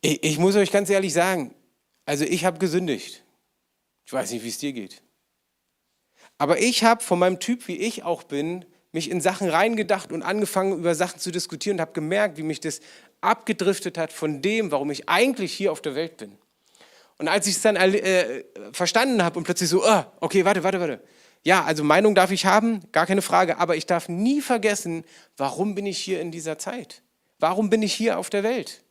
[0.00, 1.54] Ich, ich muss euch ganz ehrlich sagen,
[2.06, 3.22] also ich habe gesündigt.
[4.06, 5.02] Ich weiß nicht, wie es dir geht.
[6.38, 10.22] Aber ich habe von meinem Typ, wie ich auch bin, mich in Sachen reingedacht und
[10.22, 12.80] angefangen, über Sachen zu diskutieren und habe gemerkt, wie mich das
[13.20, 16.38] abgedriftet hat von dem, warum ich eigentlich hier auf der Welt bin.
[17.18, 20.80] Und als ich es dann äh, verstanden habe und plötzlich so, oh, okay, warte, warte,
[20.80, 21.02] warte.
[21.42, 25.04] Ja, also Meinung darf ich haben, gar keine Frage, aber ich darf nie vergessen,
[25.36, 27.02] warum bin ich hier in dieser Zeit?
[27.38, 28.82] Warum bin ich hier auf der Welt?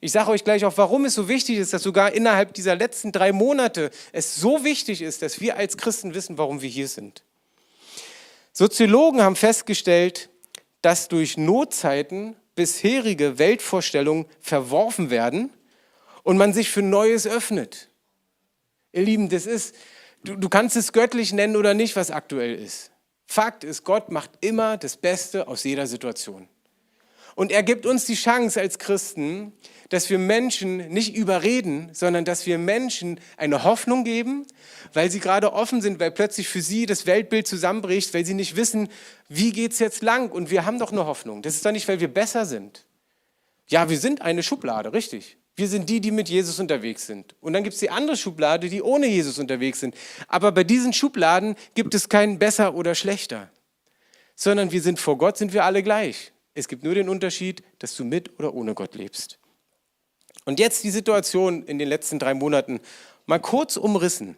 [0.00, 3.10] Ich sage euch gleich auch, warum es so wichtig ist, dass sogar innerhalb dieser letzten
[3.10, 7.24] drei Monate es so wichtig ist, dass wir als Christen wissen, warum wir hier sind.
[8.52, 10.30] Soziologen haben festgestellt,
[10.82, 15.50] dass durch Notzeiten bisherige Weltvorstellungen verworfen werden
[16.22, 17.88] und man sich für Neues öffnet.
[18.92, 19.74] Ihr Lieben, das ist,
[20.24, 22.90] du, du kannst es göttlich nennen oder nicht, was aktuell ist.
[23.26, 26.48] Fakt ist, Gott macht immer das Beste aus jeder Situation.
[27.38, 29.52] Und er gibt uns die Chance als Christen,
[29.90, 34.44] dass wir Menschen nicht überreden, sondern dass wir Menschen eine Hoffnung geben,
[34.92, 38.56] weil sie gerade offen sind, weil plötzlich für sie das Weltbild zusammenbricht, weil sie nicht
[38.56, 38.88] wissen,
[39.28, 41.40] wie geht es jetzt lang und wir haben doch eine Hoffnung.
[41.42, 42.84] Das ist doch nicht, weil wir besser sind.
[43.68, 45.36] Ja, wir sind eine Schublade, richtig.
[45.54, 47.36] Wir sind die, die mit Jesus unterwegs sind.
[47.40, 49.94] Und dann gibt es die andere Schublade, die ohne Jesus unterwegs sind.
[50.26, 53.48] Aber bei diesen Schubladen gibt es keinen besser oder schlechter,
[54.34, 56.32] sondern wir sind vor Gott, sind wir alle gleich.
[56.58, 59.38] Es gibt nur den Unterschied, dass du mit oder ohne Gott lebst.
[60.44, 62.80] Und jetzt die Situation in den letzten drei Monaten
[63.26, 64.36] mal kurz umrissen.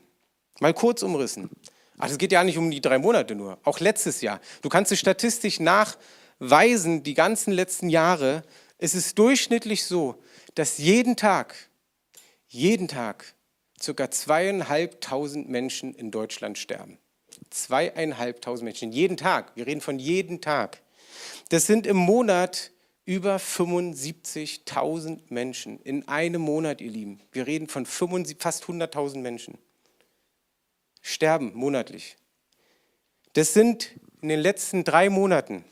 [0.59, 1.49] Mal kurz umrissen.
[1.97, 4.39] Ach, es geht ja nicht um die drei Monate nur, auch letztes Jahr.
[4.61, 8.43] Du kannst es statistisch nachweisen, die ganzen letzten Jahre.
[8.77, 10.23] Es ist durchschnittlich so,
[10.55, 11.55] dass jeden Tag,
[12.49, 13.35] jeden Tag
[13.83, 14.11] ca.
[14.11, 16.99] zweieinhalbtausend Menschen in Deutschland sterben.
[17.49, 19.57] Zweieinhalbtausend Menschen, jeden Tag.
[19.57, 20.83] Wir reden von jeden Tag.
[21.51, 22.71] Das sind im Monat
[23.05, 25.81] über 75.000 Menschen.
[25.83, 27.21] In einem Monat, ihr Lieben.
[27.33, 29.59] Wir reden von 75, fast 100.000 Menschen.
[31.03, 32.17] Sterben monatlich.
[33.33, 33.91] Das sind
[34.23, 35.65] in den letzten drei Monaten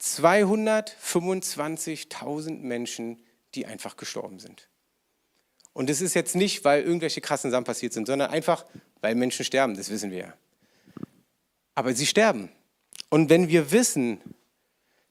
[0.00, 3.22] 225.000 Menschen,
[3.54, 4.68] die einfach gestorben sind.
[5.74, 8.66] Und das ist jetzt nicht, weil irgendwelche krassen Sachen passiert sind, sondern einfach,
[9.00, 10.34] weil Menschen sterben, das wissen wir ja.
[11.76, 12.50] Aber sie sterben.
[13.10, 14.20] Und wenn wir wissen,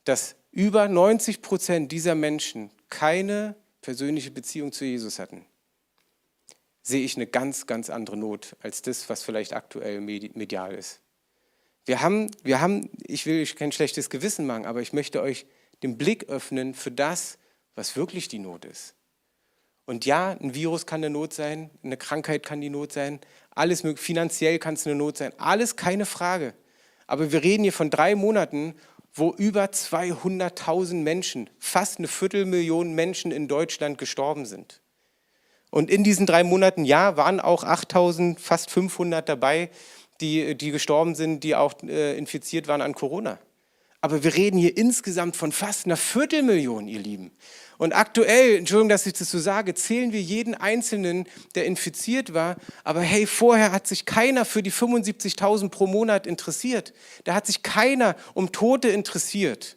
[0.07, 5.45] dass über 90 Prozent dieser Menschen keine persönliche Beziehung zu Jesus hatten,
[6.81, 11.01] sehe ich eine ganz, ganz andere Not als das, was vielleicht aktuell medial ist.
[11.85, 15.45] Wir haben, wir haben, ich will euch kein schlechtes Gewissen machen, aber ich möchte euch
[15.83, 17.37] den Blick öffnen für das,
[17.75, 18.95] was wirklich die Not ist.
[19.85, 23.19] Und ja, ein Virus kann eine Not sein, eine Krankheit kann die Not sein,
[23.51, 26.53] alles finanziell kann es eine Not sein, alles keine Frage.
[27.07, 28.75] Aber wir reden hier von drei Monaten
[29.17, 34.81] wo über 200.000 Menschen, fast eine Viertelmillion Menschen in Deutschland gestorben sind.
[35.69, 39.69] Und in diesen drei Monaten, ja, waren auch 8.000, fast 500 dabei,
[40.21, 43.39] die, die gestorben sind, die auch äh, infiziert waren an Corona.
[44.07, 47.31] Aber wir reden hier insgesamt von fast einer Viertelmillion, ihr Lieben.
[47.77, 52.55] Und aktuell, Entschuldigung, dass ich das so sage, zählen wir jeden Einzelnen, der infiziert war.
[52.85, 56.93] Aber hey, vorher hat sich keiner für die 75.000 pro Monat interessiert.
[57.25, 59.75] Da hat sich keiner um Tote interessiert.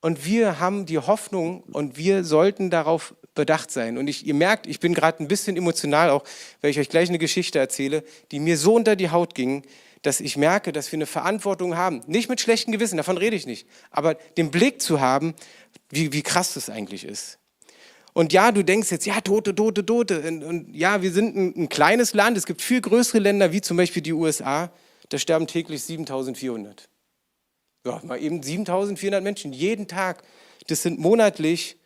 [0.00, 3.98] Und wir haben die Hoffnung und wir sollten darauf bedacht sein.
[3.98, 6.24] Und ich, ihr merkt, ich bin gerade ein bisschen emotional, auch
[6.62, 9.62] weil ich euch gleich eine Geschichte erzähle, die mir so unter die Haut ging,
[10.02, 12.02] dass ich merke, dass wir eine Verantwortung haben.
[12.06, 13.66] Nicht mit schlechtem Gewissen, davon rede ich nicht.
[13.90, 15.34] Aber den Blick zu haben,
[15.90, 17.38] wie, wie krass das eigentlich ist.
[18.12, 20.20] Und ja, du denkst jetzt, ja, Tote, Tote, Tote.
[20.20, 22.38] Und, und ja, wir sind ein, ein, kleines Land.
[22.38, 24.72] Es gibt viel größere Länder, wie zum Beispiel die USA.
[25.10, 26.88] Da sterben täglich 7400.
[27.84, 30.22] Ja, mal eben 7400 Menschen jeden Tag.
[30.68, 31.76] Das sind monatlich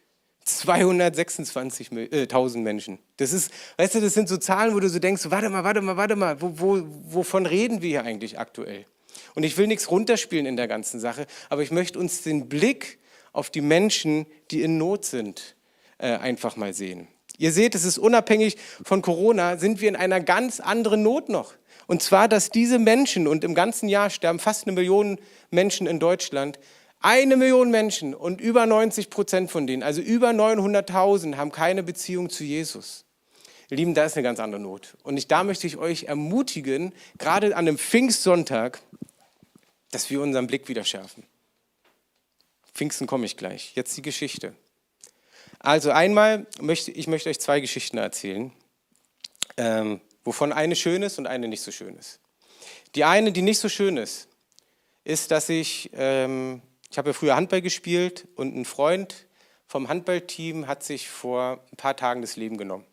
[0.47, 2.99] 226.000 Menschen.
[3.19, 5.81] Das ist, weißt du, das sind so Zahlen, wo du so denkst, warte mal, warte
[5.81, 8.87] mal, warte mal, wo, wo, wovon reden wir hier eigentlich aktuell?
[9.35, 12.99] Und ich will nichts runterspielen in der ganzen Sache, aber ich möchte uns den Blick
[13.33, 15.57] auf die Menschen, die in Not sind,
[15.99, 17.09] äh, einfach mal sehen.
[17.39, 21.55] Ihr seht, es ist unabhängig von Corona, sind wir in einer ganz anderen Not noch.
[21.87, 25.19] Und zwar, dass diese Menschen, und im ganzen Jahr sterben fast eine Million
[25.51, 26.59] Menschen in Deutschland,
[27.01, 32.31] eine Million Menschen und über 90 Prozent von denen, also über 900.000, haben keine Beziehung
[32.31, 33.05] zu Jesus.
[33.71, 34.97] Ihr Lieben, da ist eine ganz andere Not.
[35.03, 38.81] Und ich, da möchte ich euch ermutigen, gerade an dem Pfingstsonntag,
[39.91, 41.25] dass wir unseren Blick wieder schärfen.
[42.75, 43.73] Pfingsten komme ich gleich.
[43.75, 44.55] Jetzt die Geschichte.
[45.59, 48.53] Also einmal möchte ich möchte euch zwei Geschichten erzählen,
[49.57, 52.21] ähm, wovon eine schön ist und eine nicht so schön ist.
[52.95, 54.29] Die eine, die nicht so schön ist,
[55.05, 59.27] ist, dass ich ähm, ich habe ja früher Handball gespielt und ein Freund
[59.67, 62.85] vom Handballteam hat sich vor ein paar Tagen das Leben genommen.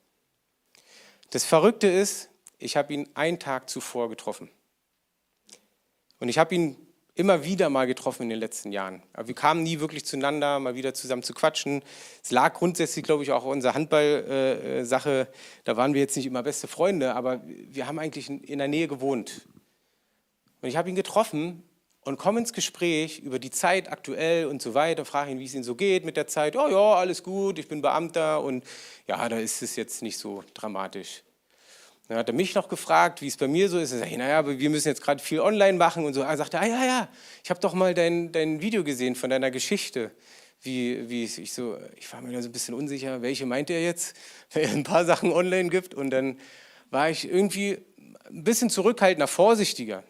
[1.32, 2.30] Das Verrückte ist,
[2.60, 4.50] ich habe ihn einen Tag zuvor getroffen.
[6.20, 6.78] Und ich habe ihn
[7.16, 9.02] immer wieder mal getroffen in den letzten Jahren.
[9.14, 11.82] Aber wir kamen nie wirklich zueinander, mal wieder zusammen zu quatschen.
[12.24, 15.28] Es lag grundsätzlich, glaube ich, auch an unserer Handball-Sache.
[15.64, 18.88] Da waren wir jetzt nicht immer beste Freunde, aber wir haben eigentlich in der Nähe
[18.88, 19.48] gewohnt.
[20.62, 21.64] Und ich habe ihn getroffen
[22.08, 25.54] und komme ins Gespräch über die Zeit aktuell und so weiter, frage ihn, wie es
[25.54, 26.56] ihm so geht mit der Zeit.
[26.56, 28.64] Oh ja, alles gut, ich bin Beamter und
[29.08, 31.24] ja, da ist es jetzt nicht so dramatisch.
[32.08, 33.90] Dann hat er mich noch gefragt, wie es bei mir so ist.
[33.90, 36.22] Sage ich, naja, aber wir müssen jetzt gerade viel online machen und so.
[36.22, 37.10] Er sagte, ah ja, ja,
[37.44, 40.12] ich habe doch mal dein, dein Video gesehen von deiner Geschichte.
[40.62, 43.84] Wie, wie ich so, ich war mir da so ein bisschen unsicher, welche meint er
[43.84, 44.16] jetzt,
[44.54, 45.94] weil er ein paar Sachen online gibt.
[45.94, 46.40] Und dann
[46.90, 47.80] war ich irgendwie
[48.30, 50.06] ein bisschen zurückhaltender, vorsichtiger.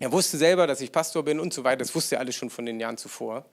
[0.00, 1.76] Er wusste selber, dass ich Pastor bin und so weiter.
[1.76, 3.44] Das wusste er alles schon von den Jahren zuvor.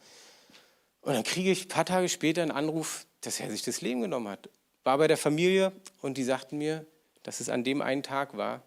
[1.01, 4.01] Und dann kriege ich ein paar Tage später einen Anruf, dass er sich das Leben
[4.01, 4.49] genommen hat.
[4.83, 6.86] War bei der Familie und die sagten mir,
[7.23, 8.63] dass es an dem einen Tag war,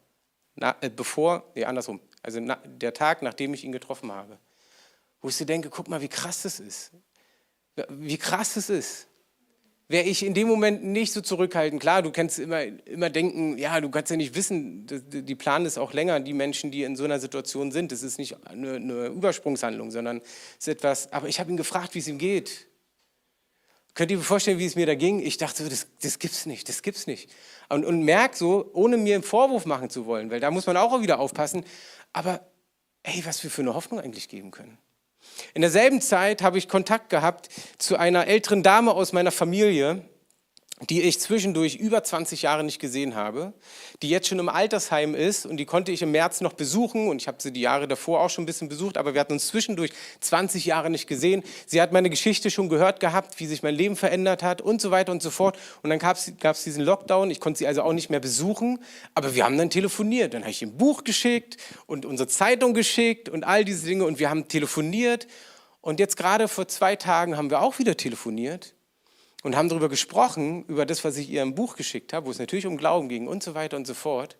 [0.55, 4.39] na, äh, bevor, nee, andersrum, also na, der Tag, nachdem ich ihn getroffen habe.
[5.23, 6.93] Wo ich so denke, guck mal, wie krass das ist.
[7.89, 9.07] Wie krass es ist
[9.91, 11.83] wäre ich in dem Moment nicht so zurückhaltend.
[11.83, 15.79] Klar, du kannst immer, immer denken, ja, du kannst ja nicht wissen, die planen es
[15.79, 17.91] auch länger, die Menschen, die in so einer Situation sind.
[17.91, 21.97] Das ist nicht eine, eine Übersprungshandlung, sondern es ist etwas, aber ich habe ihn gefragt,
[21.97, 22.69] wie es ihm geht.
[23.95, 25.19] Könnt ihr euch vorstellen, wie es mir da ging?
[25.19, 27.29] Ich dachte, das, das gibt's nicht, das gibt's nicht.
[27.69, 30.77] Und, und merk so, ohne mir einen Vorwurf machen zu wollen, weil da muss man
[30.77, 31.65] auch wieder aufpassen,
[32.13, 32.47] aber
[33.03, 34.79] hey, was wir für eine Hoffnung eigentlich geben können.
[35.55, 40.03] In derselben Zeit habe ich Kontakt gehabt zu einer älteren Dame aus meiner Familie,
[40.89, 43.53] die ich zwischendurch über 20 Jahre nicht gesehen habe,
[44.03, 47.21] die jetzt schon im Altersheim ist und die konnte ich im März noch besuchen und
[47.21, 49.49] ich habe sie die Jahre davor auch schon ein bisschen besucht, aber wir hatten uns
[49.49, 49.91] zwischendurch
[50.21, 51.43] 20 Jahre nicht gesehen.
[51.67, 54.91] Sie hat meine Geschichte schon gehört gehabt, wie sich mein Leben verändert hat und so
[54.91, 55.59] weiter und so fort.
[55.83, 58.79] Und dann gab es diesen Lockdown, ich konnte sie also auch nicht mehr besuchen,
[59.15, 60.33] aber wir haben dann telefoniert.
[60.33, 64.05] Dann habe ich ihr ein Buch geschickt und unsere Zeitung geschickt und all diese Dinge
[64.05, 65.27] und wir haben telefoniert.
[65.83, 68.75] Und jetzt gerade vor zwei Tagen haben wir auch wieder telefoniert
[69.43, 72.39] und haben darüber gesprochen, über das, was ich ihr im Buch geschickt habe, wo es
[72.39, 74.37] natürlich um Glauben ging und so weiter und so fort.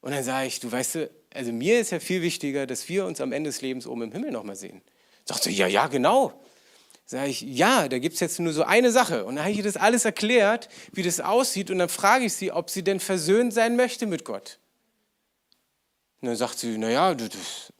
[0.00, 3.04] Und dann sage ich, du weißt, du, also mir ist ja viel wichtiger, dass wir
[3.04, 4.82] uns am Ende des Lebens oben im Himmel nochmal sehen.
[5.24, 6.32] Sagt sie, ja, ja, genau.
[7.06, 9.24] Sage ich, ja, da gibt es jetzt nur so eine Sache.
[9.24, 11.70] Und dann habe ich ihr das alles erklärt, wie das aussieht.
[11.70, 14.58] Und dann frage ich sie, ob sie denn versöhnt sein möchte mit Gott.
[16.20, 17.72] Und dann sagt sie, naja, das,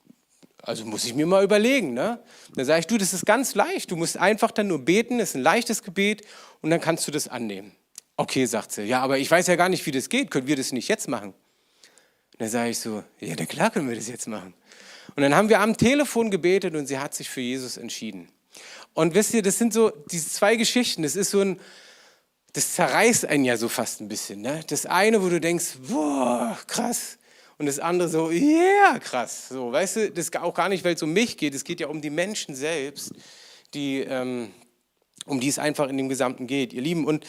[0.62, 1.94] also muss ich mir mal überlegen.
[1.94, 2.20] Ne?
[2.54, 3.90] Dann sage ich, du, das ist ganz leicht.
[3.90, 6.22] Du musst einfach dann nur beten, das ist ein leichtes Gebet
[6.60, 7.72] und dann kannst du das annehmen.
[8.16, 8.82] Okay, sagt sie.
[8.82, 10.30] Ja, aber ich weiß ja gar nicht, wie das geht.
[10.30, 11.34] Können wir das nicht jetzt machen?
[12.40, 14.54] dann sage ich so, ja, na klar können wir das jetzt machen.
[15.14, 18.30] Und dann haben wir am Telefon gebetet und sie hat sich für Jesus entschieden.
[18.94, 21.02] Und wisst ihr, das sind so diese zwei Geschichten.
[21.02, 21.60] Das ist so ein,
[22.54, 24.40] das zerreißt einen ja so fast ein bisschen.
[24.40, 24.64] Ne?
[24.68, 27.18] Das eine, wo du denkst, boah, krass.
[27.60, 29.50] Und das andere so, yeah, krass.
[29.50, 31.54] So, weißt du, das auch gar nicht, weil es um mich geht.
[31.54, 33.12] Es geht ja um die Menschen selbst,
[33.74, 34.48] die, ähm,
[35.26, 36.72] um die es einfach in dem Gesamten geht.
[36.72, 37.26] Ihr Lieben, und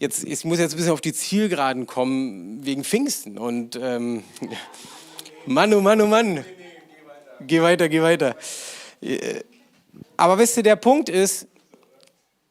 [0.00, 3.38] jetzt, ich muss jetzt ein bisschen auf die Zielgeraden kommen wegen Pfingsten.
[3.38, 4.24] Und ähm,
[5.46, 6.44] Mann, oh Mann, oh Mann.
[7.46, 8.34] Geh weiter, geh weiter.
[10.16, 11.46] Aber wisst ihr, der Punkt ist,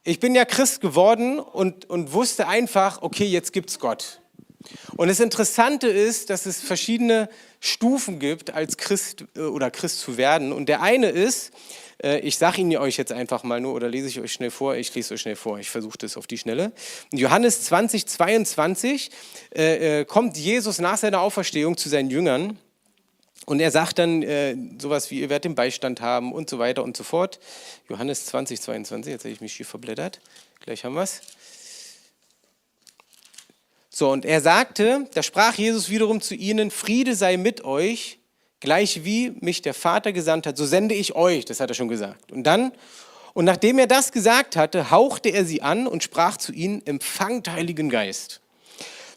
[0.06, 4.21] ich bin ja Christ geworden und, und wusste einfach, okay, jetzt gibt's Gott.
[4.95, 10.17] Und das Interessante ist, dass es verschiedene Stufen gibt, als Christ äh, oder Christ zu
[10.17, 10.52] werden.
[10.52, 11.52] Und der eine ist,
[12.04, 14.76] äh, ich sage ihn euch jetzt einfach mal nur oder lese ich euch schnell vor.
[14.76, 15.60] Ich lese euch schnell vor.
[15.60, 16.71] Ich versuche das auf die Schnelle.
[17.12, 19.12] In Johannes 20, 22
[19.52, 22.58] äh, kommt Jesus nach seiner Auferstehung zu seinen Jüngern.
[23.45, 26.84] Und er sagt dann äh, sowas wie, ihr werdet den Beistand haben und so weiter
[26.84, 27.39] und so fort.
[27.89, 30.21] Johannes 20, 22, jetzt habe ich mich hier verblättert.
[30.62, 31.21] Gleich haben wir es.
[34.02, 38.18] So, und er sagte, da sprach Jesus wiederum zu ihnen, Friede sei mit euch,
[38.60, 41.88] gleich wie mich der Vater gesandt hat, so sende ich euch, das hat er schon
[41.88, 42.32] gesagt.
[42.32, 42.72] Und dann,
[43.36, 47.48] und nachdem er das gesagt hatte, hauchte er sie an und sprach zu ihnen, empfangt
[47.52, 48.40] Heiligen Geist.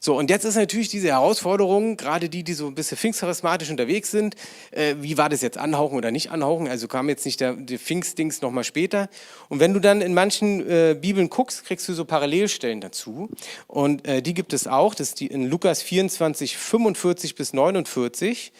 [0.05, 4.11] So, und jetzt ist natürlich diese Herausforderung, gerade die, die so ein bisschen pfingstcharismatisch unterwegs
[4.11, 4.35] sind,
[4.71, 6.69] äh, wie war das jetzt anhauchen oder nicht anhauchen?
[6.69, 9.09] Also kam jetzt nicht der, der Pfingstdings nochmal später.
[9.49, 13.31] Und wenn du dann in manchen äh, Bibeln guckst, kriegst du so Parallelstellen dazu.
[13.67, 18.53] Und äh, die gibt es auch, das ist die in Lukas 24, 45 bis 49.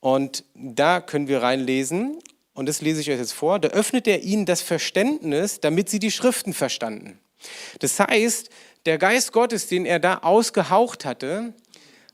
[0.00, 2.18] Und da können wir reinlesen.
[2.52, 3.58] Und das lese ich euch jetzt vor.
[3.58, 7.18] Da öffnet er ihnen das Verständnis, damit sie die Schriften verstanden.
[7.78, 8.50] Das heißt,
[8.86, 11.52] der Geist Gottes, den er da ausgehaucht hatte,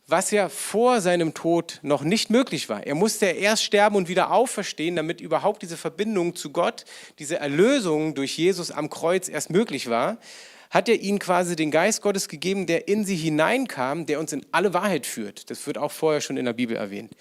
[0.07, 2.87] was ja vor seinem Tod noch nicht möglich war.
[2.87, 6.85] Er musste erst sterben und wieder auferstehen, damit überhaupt diese Verbindung zu Gott,
[7.19, 10.19] diese Erlösung durch Jesus am Kreuz erst möglich war,
[10.71, 14.45] hat er ihnen quasi den Geist Gottes gegeben, der in sie hineinkam, der uns in
[14.51, 15.49] alle Wahrheit führt.
[15.49, 17.13] Das wird auch vorher schon in der Bibel erwähnt.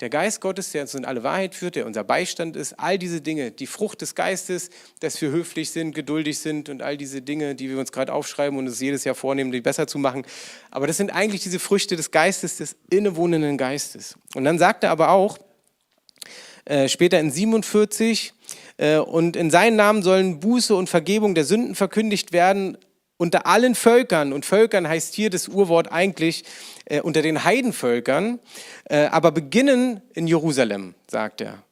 [0.00, 3.20] Der Geist Gottes, der uns in alle Wahrheit führt, der unser Beistand ist, all diese
[3.20, 7.56] Dinge, die Frucht des Geistes, dass wir höflich sind, geduldig sind und all diese Dinge,
[7.56, 10.24] die wir uns gerade aufschreiben und es jedes Jahr vornehmen, die besser zu machen.
[10.70, 14.14] Aber das sind eigentlich diese Früchte des Geistes, des innewohnenden Geistes.
[14.36, 15.38] Und dann sagt er aber auch,
[16.64, 18.34] äh, später in 47,
[18.76, 22.78] äh, und in seinen Namen sollen Buße und Vergebung der Sünden verkündigt werden
[23.18, 26.44] unter allen Völkern, und Völkern heißt hier das Urwort eigentlich
[26.88, 28.40] äh, unter den Heidenvölkern,
[28.84, 31.62] äh, aber beginnen in Jerusalem, sagt er.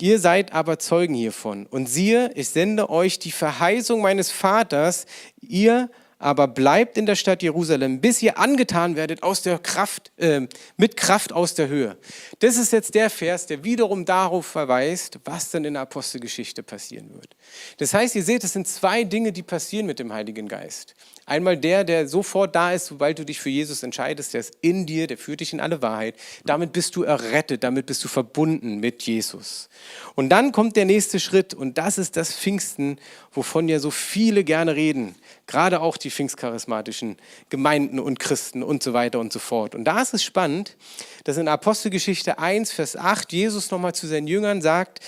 [0.00, 1.66] Ihr seid aber Zeugen hiervon.
[1.66, 5.06] Und siehe, ich sende euch die Verheißung meines Vaters,
[5.40, 5.90] ihr
[6.22, 10.42] aber bleibt in der Stadt Jerusalem, bis ihr angetan werdet aus der Kraft, äh,
[10.76, 11.96] mit Kraft aus der Höhe.
[12.38, 17.12] Das ist jetzt der Vers, der wiederum darauf verweist, was dann in der Apostelgeschichte passieren
[17.12, 17.34] wird.
[17.78, 20.94] Das heißt, ihr seht, es sind zwei Dinge, die passieren mit dem Heiligen Geist.
[21.26, 24.86] Einmal der, der sofort da ist, sobald du dich für Jesus entscheidest, der ist in
[24.86, 26.16] dir, der führt dich in alle Wahrheit.
[26.44, 29.68] Damit bist du errettet, damit bist du verbunden mit Jesus.
[30.14, 32.98] Und dann kommt der nächste Schritt und das ist das Pfingsten,
[33.32, 35.14] wovon ja so viele gerne reden.
[35.46, 37.16] Gerade auch die pfingstcharismatischen
[37.48, 39.74] Gemeinden und Christen und so weiter und so fort.
[39.74, 40.76] Und da ist es spannend,
[41.24, 45.00] dass in Apostelgeschichte 1, Vers 8 Jesus nochmal zu seinen Jüngern sagt,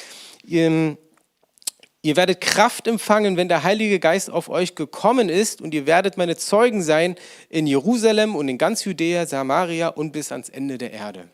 [2.04, 6.18] Ihr werdet Kraft empfangen, wenn der Heilige Geist auf euch gekommen ist und ihr werdet
[6.18, 7.16] meine Zeugen sein
[7.48, 11.30] in Jerusalem und in ganz Judäa, Samaria und bis ans Ende der Erde.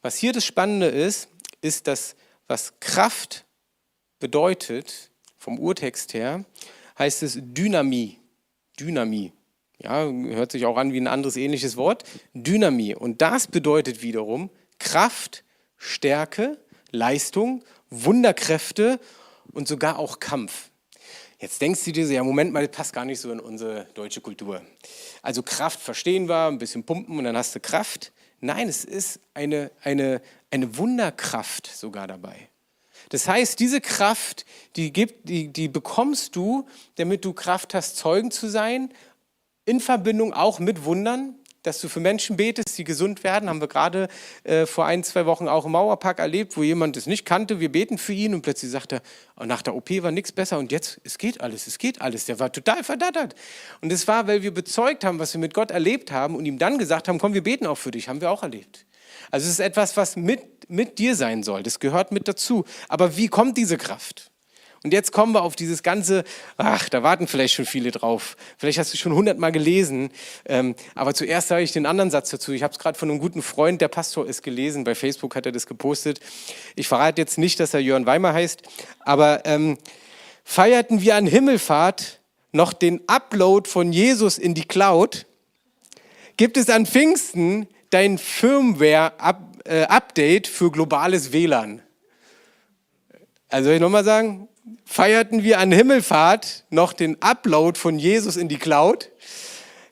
[0.00, 1.28] Was hier das Spannende ist,
[1.60, 3.44] ist, dass was Kraft
[4.18, 6.46] bedeutet, vom Urtext her,
[6.98, 8.17] heißt es Dynamie.
[8.78, 9.32] Dynamie.
[9.80, 12.04] Ja, hört sich auch an wie ein anderes ähnliches Wort.
[12.34, 12.94] Dynamie.
[12.94, 15.44] Und das bedeutet wiederum Kraft,
[15.76, 16.58] Stärke,
[16.90, 18.98] Leistung, Wunderkräfte
[19.52, 20.70] und sogar auch Kampf.
[21.40, 23.86] Jetzt denkst du dir so, ja, Moment mal, das passt gar nicht so in unsere
[23.94, 24.60] deutsche Kultur.
[25.22, 28.12] Also Kraft verstehen wir, ein bisschen pumpen und dann hast du Kraft.
[28.40, 32.48] Nein, es ist eine, eine, eine Wunderkraft sogar dabei.
[33.08, 34.44] Das heißt, diese Kraft,
[34.76, 36.66] die, gibt, die, die bekommst du,
[36.96, 38.92] damit du Kraft hast, Zeugen zu sein,
[39.64, 43.48] in Verbindung auch mit Wundern, dass du für Menschen betest, die gesund werden.
[43.48, 44.08] Haben wir gerade
[44.44, 47.60] äh, vor ein, zwei Wochen auch im Mauerpark erlebt, wo jemand es nicht kannte.
[47.60, 49.02] Wir beten für ihn und plötzlich sagt er,
[49.38, 52.26] oh, nach der OP war nichts besser und jetzt, es geht alles, es geht alles.
[52.26, 53.34] Der war total verdattert.
[53.80, 56.58] Und es war, weil wir bezeugt haben, was wir mit Gott erlebt haben und ihm
[56.58, 58.08] dann gesagt haben, komm, wir beten auch für dich.
[58.08, 58.86] Haben wir auch erlebt.
[59.30, 61.62] Also es ist etwas, was mit, mit dir sein soll.
[61.62, 62.64] Das gehört mit dazu.
[62.88, 64.30] Aber wie kommt diese Kraft?
[64.84, 66.22] Und jetzt kommen wir auf dieses ganze,
[66.56, 68.36] ach, da warten vielleicht schon viele drauf.
[68.58, 70.10] Vielleicht hast du schon hundertmal gelesen.
[70.46, 72.52] Ähm, aber zuerst sage ich den anderen Satz dazu.
[72.52, 74.84] Ich habe es gerade von einem guten Freund, der Pastor ist, gelesen.
[74.84, 76.20] Bei Facebook hat er das gepostet.
[76.76, 78.62] Ich verrate jetzt nicht, dass er Jörn Weimer heißt,
[79.00, 79.78] aber ähm,
[80.44, 82.20] feierten wir an Himmelfahrt
[82.52, 85.26] noch den Upload von Jesus in die Cloud,
[86.36, 91.82] gibt es an Pfingsten dein Firmware-Update äh, für globales WLAN.
[93.48, 94.48] Also ich nochmal sagen,
[94.84, 99.10] feierten wir an Himmelfahrt noch den Upload von Jesus in die Cloud,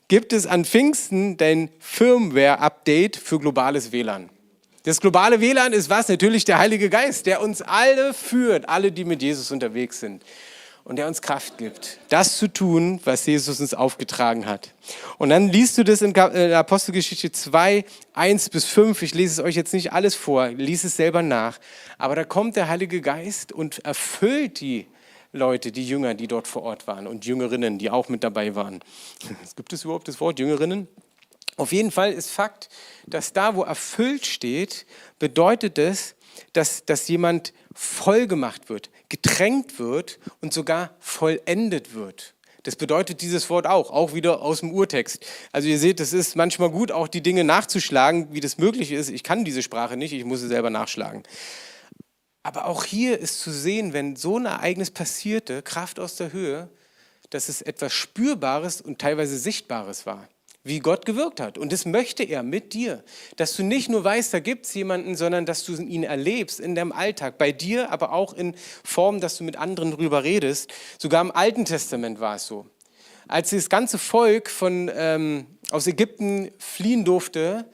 [0.07, 4.29] gibt es an Pfingsten dein Firmware-Update für globales WLAN.
[4.83, 6.07] Das globale WLAN ist was?
[6.07, 10.23] Natürlich der Heilige Geist, der uns alle führt, alle, die mit Jesus unterwegs sind
[10.87, 14.73] und der uns Kraft gibt, das zu tun, was Jesus uns aufgetragen hat.
[15.17, 17.83] Und dann liest du das in äh, Apostelgeschichte 2,
[18.13, 19.01] 1 bis 5.
[19.01, 21.59] Ich lese es euch jetzt nicht alles vor, lies es selber nach.
[21.97, 24.87] Aber da kommt der Heilige Geist und erfüllt die
[25.33, 28.79] Leute, die Jünger, die dort vor Ort waren und Jüngerinnen, die auch mit dabei waren.
[29.57, 30.87] Gibt es überhaupt das Wort Jüngerinnen?
[31.57, 32.69] Auf jeden Fall ist Fakt,
[33.05, 34.85] dass da, wo erfüllt steht,
[35.19, 36.15] bedeutet es,
[36.53, 42.33] dass, dass jemand voll gemacht wird, getränkt wird und sogar vollendet wird.
[42.63, 45.25] Das bedeutet dieses Wort auch, auch wieder aus dem Urtext.
[45.51, 49.09] Also ihr seht, es ist manchmal gut, auch die Dinge nachzuschlagen, wie das möglich ist.
[49.09, 51.23] Ich kann diese Sprache nicht, ich muss sie selber nachschlagen.
[52.43, 56.69] Aber auch hier ist zu sehen, wenn so ein Ereignis passierte, Kraft aus der Höhe,
[57.29, 60.27] dass es etwas Spürbares und teilweise Sichtbares war
[60.67, 61.57] wie Gott gewirkt hat.
[61.57, 63.03] Und das möchte er mit dir.
[63.35, 66.75] Dass du nicht nur weißt, da gibt es jemanden, sondern dass du ihn erlebst in
[66.75, 70.71] deinem Alltag, bei dir, aber auch in Form, dass du mit anderen drüber redest.
[70.97, 72.67] Sogar im Alten Testament war es so.
[73.27, 77.65] Als das ganze Volk von, ähm, aus Ägypten fliehen durfte,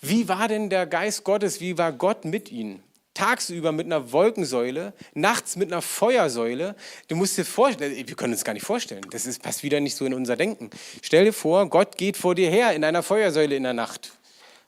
[0.00, 2.82] wie war denn der Geist Gottes, wie war Gott mit ihnen?
[3.18, 6.76] Tagsüber mit einer Wolkensäule, nachts mit einer Feuersäule.
[7.08, 9.96] Du musst dir vorstellen, wir können uns gar nicht vorstellen, das ist, passt wieder nicht
[9.96, 10.70] so in unser Denken.
[11.02, 14.12] Stell dir vor, Gott geht vor dir her in einer Feuersäule in der Nacht,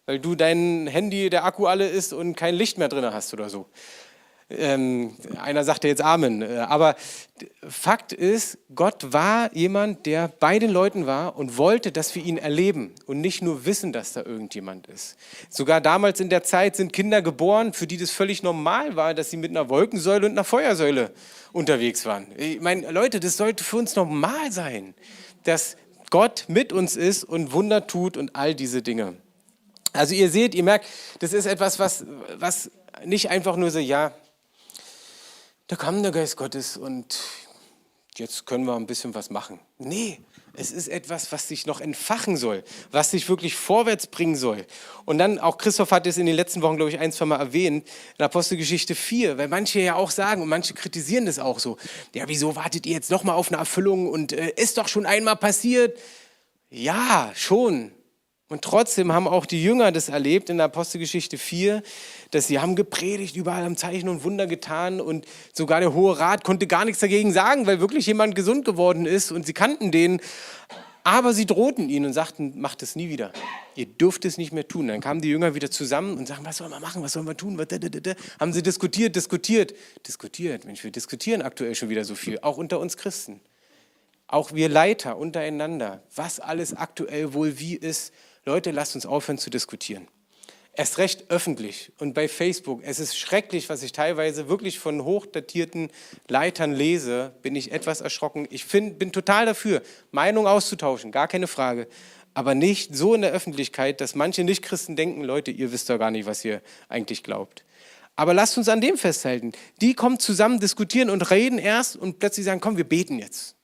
[0.07, 3.49] weil du dein Handy, der Akku alle ist und kein Licht mehr drin hast oder
[3.49, 3.67] so.
[4.51, 6.43] Ähm, einer sagte jetzt Amen.
[6.43, 6.97] Äh, aber
[7.69, 12.37] Fakt ist, Gott war jemand, der bei den Leuten war und wollte, dass wir ihn
[12.37, 15.17] erleben und nicht nur wissen, dass da irgendjemand ist.
[15.49, 19.31] Sogar damals in der Zeit sind Kinder geboren, für die das völlig normal war, dass
[19.31, 21.13] sie mit einer Wolkensäule und einer Feuersäule
[21.53, 22.27] unterwegs waren.
[22.37, 24.95] Ich meine, Leute, das sollte für uns normal sein,
[25.45, 25.77] dass
[26.11, 29.17] Gott mit uns ist und Wunder tut und all diese Dinge.
[29.93, 30.87] Also ihr seht, ihr merkt,
[31.21, 32.05] das ist etwas, was,
[32.37, 32.71] was
[33.05, 34.13] nicht einfach nur so, ja,
[35.71, 37.17] da kam der Geist Gottes und
[38.17, 39.61] jetzt können wir ein bisschen was machen.
[39.79, 40.19] Nee,
[40.53, 44.67] es ist etwas, was sich noch entfachen soll, was sich wirklich vorwärts bringen soll.
[45.05, 47.37] Und dann, auch Christoph hat es in den letzten Wochen, glaube ich, ein, zwei Mal
[47.39, 47.87] erwähnt,
[48.19, 51.77] in Apostelgeschichte 4, weil manche ja auch sagen und manche kritisieren das auch so,
[52.17, 55.37] ja, wieso wartet ihr jetzt nochmal auf eine Erfüllung und äh, ist doch schon einmal
[55.37, 55.97] passiert?
[56.69, 57.93] Ja, schon.
[58.51, 61.85] Und trotzdem haben auch die Jünger das erlebt in Apostelgeschichte 4,
[62.31, 66.45] dass sie haben gepredigt, überall haben Zeichen und Wunder getan und sogar der Hohe Rat
[66.45, 70.21] konnte gar nichts dagegen sagen, weil wirklich jemand gesund geworden ist und sie kannten den.
[71.03, 73.33] Aber sie drohten ihnen und sagten, macht es nie wieder.
[73.75, 74.89] Ihr dürft es nicht mehr tun.
[74.89, 77.37] Dann kamen die Jünger wieder zusammen und sagten, was sollen wir machen, was sollen wir
[77.37, 77.59] tun?
[78.39, 79.75] Haben sie diskutiert, diskutiert,
[80.07, 80.67] diskutiert.
[80.67, 83.41] Mensch, wir diskutieren aktuell schon wieder so viel, auch unter uns Christen.
[84.27, 88.13] Auch wir Leiter untereinander, was alles aktuell wohl wie ist
[88.45, 90.07] Leute, lasst uns aufhören zu diskutieren.
[90.73, 92.81] Erst recht öffentlich und bei Facebook.
[92.85, 95.91] Es ist schrecklich, was ich teilweise wirklich von hochdatierten
[96.29, 98.47] Leitern lese, bin ich etwas erschrocken.
[98.51, 101.89] Ich find, bin total dafür, Meinung auszutauschen, gar keine Frage.
[102.35, 106.13] Aber nicht so in der Öffentlichkeit, dass manche Nichtchristen denken, Leute, ihr wisst doch gar
[106.13, 107.65] nicht, was ihr eigentlich glaubt.
[108.15, 109.53] Aber lasst uns an dem festhalten.
[109.81, 113.57] Die kommen zusammen, diskutieren und reden erst und plötzlich sagen, komm, wir beten jetzt.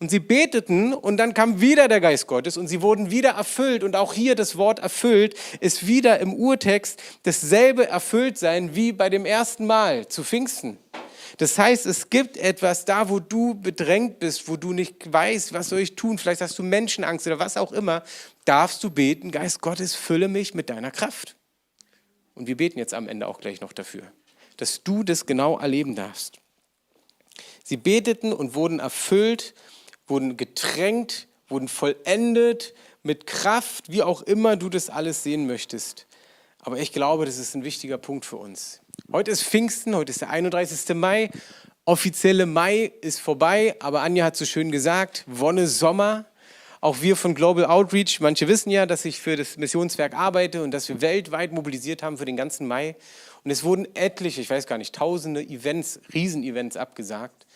[0.00, 3.82] Und sie beteten und dann kam wieder der Geist Gottes und sie wurden wieder erfüllt.
[3.82, 9.10] Und auch hier das Wort erfüllt ist wieder im Urtext dasselbe erfüllt sein wie bei
[9.10, 10.78] dem ersten Mal zu Pfingsten.
[11.38, 15.68] Das heißt, es gibt etwas da, wo du bedrängt bist, wo du nicht weißt, was
[15.68, 18.02] soll ich tun, vielleicht hast du Menschenangst oder was auch immer,
[18.44, 21.36] darfst du beten, Geist Gottes, fülle mich mit deiner Kraft.
[22.34, 24.02] Und wir beten jetzt am Ende auch gleich noch dafür,
[24.56, 26.38] dass du das genau erleben darfst.
[27.62, 29.54] Sie beteten und wurden erfüllt
[30.08, 36.06] wurden getränkt, wurden vollendet mit Kraft, wie auch immer du das alles sehen möchtest.
[36.60, 38.80] Aber ich glaube, das ist ein wichtiger Punkt für uns.
[39.12, 40.94] Heute ist Pfingsten, heute ist der 31.
[40.96, 41.30] Mai.
[41.84, 46.26] Offizielle Mai ist vorbei, aber Anja hat so schön gesagt, Wonne Sommer.
[46.80, 50.70] Auch wir von Global Outreach, manche wissen ja, dass ich für das Missionswerk arbeite und
[50.70, 52.94] dass wir weltweit mobilisiert haben für den ganzen Mai.
[53.42, 57.46] Und es wurden etliche, ich weiß gar nicht, tausende Events, Riesenevents abgesagt.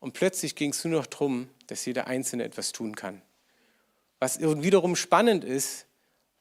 [0.00, 3.22] Und plötzlich ging es nur noch darum, dass jeder Einzelne etwas tun kann.
[4.18, 5.86] Was wiederum spannend ist,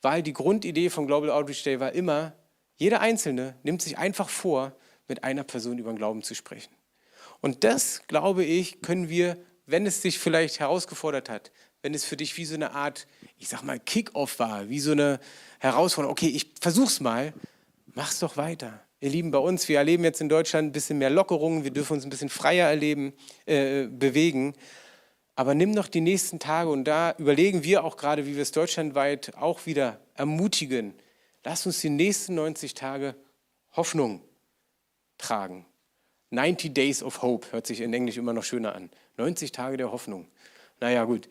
[0.01, 2.33] weil die Grundidee von Global Outreach Day war immer,
[2.77, 4.75] jeder Einzelne nimmt sich einfach vor,
[5.07, 6.73] mit einer Person über den Glauben zu sprechen.
[7.41, 11.51] Und das, glaube ich, können wir, wenn es dich vielleicht herausgefordert hat,
[11.81, 13.07] wenn es für dich wie so eine Art,
[13.37, 15.19] ich sag mal, Kick-off war, wie so eine
[15.59, 17.33] Herausforderung, okay, ich versuch's mal,
[17.93, 18.81] mach's doch weiter.
[19.01, 21.93] Ihr Lieben, bei uns, wir erleben jetzt in Deutschland ein bisschen mehr Lockerungen, wir dürfen
[21.93, 23.13] uns ein bisschen freier erleben,
[23.45, 24.55] äh, bewegen.
[25.35, 28.51] Aber nimm noch die nächsten Tage und da überlegen wir auch gerade, wie wir es
[28.51, 30.93] deutschlandweit auch wieder ermutigen.
[31.45, 33.15] Lass uns die nächsten 90 Tage
[33.71, 34.21] Hoffnung
[35.17, 35.65] tragen.
[36.31, 38.89] 90 Days of Hope hört sich in Englisch immer noch schöner an.
[39.15, 40.27] 90 Tage der Hoffnung.
[40.81, 41.29] Naja, gut.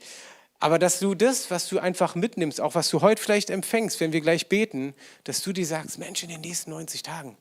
[0.58, 4.14] Aber dass du das, was du einfach mitnimmst, auch was du heute vielleicht empfängst, wenn
[4.14, 4.94] wir gleich beten,
[5.24, 7.36] dass du dir sagst, Mensch, in den nächsten 90 Tagen.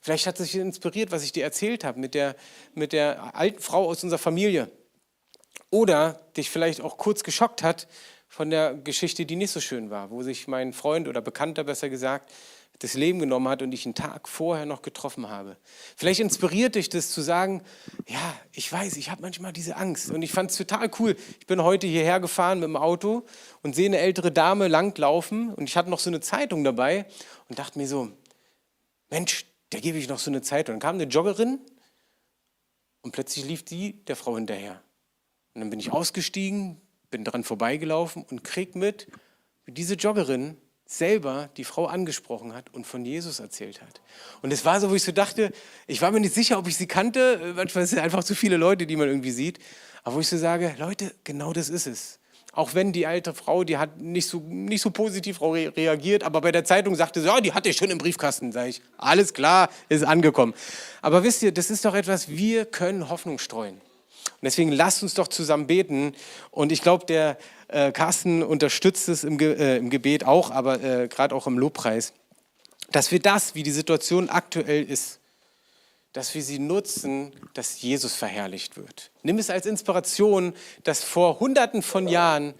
[0.00, 2.36] Vielleicht hat sich inspiriert, was ich dir erzählt habe mit der,
[2.74, 4.70] mit der alten Frau aus unserer Familie.
[5.70, 7.88] Oder dich vielleicht auch kurz geschockt hat
[8.28, 11.88] von der Geschichte, die nicht so schön war, wo sich mein Freund oder Bekannter besser
[11.88, 12.30] gesagt
[12.80, 15.56] das Leben genommen hat und ich einen Tag vorher noch getroffen habe.
[15.96, 17.62] Vielleicht inspiriert dich das zu sagen,
[18.06, 21.16] ja, ich weiß, ich habe manchmal diese Angst und ich fand es total cool.
[21.40, 23.26] Ich bin heute hierher gefahren mit dem Auto
[23.62, 27.06] und sehe eine ältere Dame langlaufen und ich hatte noch so eine Zeitung dabei
[27.48, 28.12] und dachte mir so,
[29.10, 30.74] Mensch, der gebe ich noch so eine Zeitung.
[30.74, 31.60] Und dann kam eine Joggerin
[33.02, 34.82] und plötzlich lief die der Frau hinterher.
[35.54, 39.08] Und dann bin ich ausgestiegen, bin dran vorbeigelaufen und krieg mit,
[39.64, 40.56] wie diese Joggerin
[40.86, 44.00] selber die Frau angesprochen hat und von Jesus erzählt hat.
[44.40, 45.52] Und es war so, wo ich so dachte,
[45.86, 47.52] ich war mir nicht sicher, ob ich sie kannte.
[47.54, 49.58] Manchmal sind es einfach zu viele Leute, die man irgendwie sieht.
[50.02, 52.17] Aber wo ich so sage, Leute, genau das ist es.
[52.58, 56.50] Auch wenn die alte Frau, die hat nicht so, nicht so positiv reagiert, aber bei
[56.50, 58.50] der Zeitung sagte sie, ja, die hatte ich schon im Briefkasten.
[58.50, 60.54] Sag ich, alles klar, ist angekommen.
[61.00, 63.74] Aber wisst ihr, das ist doch etwas, wir können Hoffnung streuen.
[63.76, 66.16] Und deswegen lasst uns doch zusammen beten.
[66.50, 67.38] Und ich glaube, der
[67.68, 71.58] äh, Carsten unterstützt es im, Ge äh, im Gebet auch, aber äh, gerade auch im
[71.58, 72.12] Lobpreis,
[72.90, 75.17] dass wir das, wie die Situation aktuell ist,
[76.12, 79.10] dass wir sie nutzen, dass Jesus verherrlicht wird.
[79.22, 80.54] Nimm es als Inspiration,
[80.84, 82.54] dass vor Hunderten von Jahren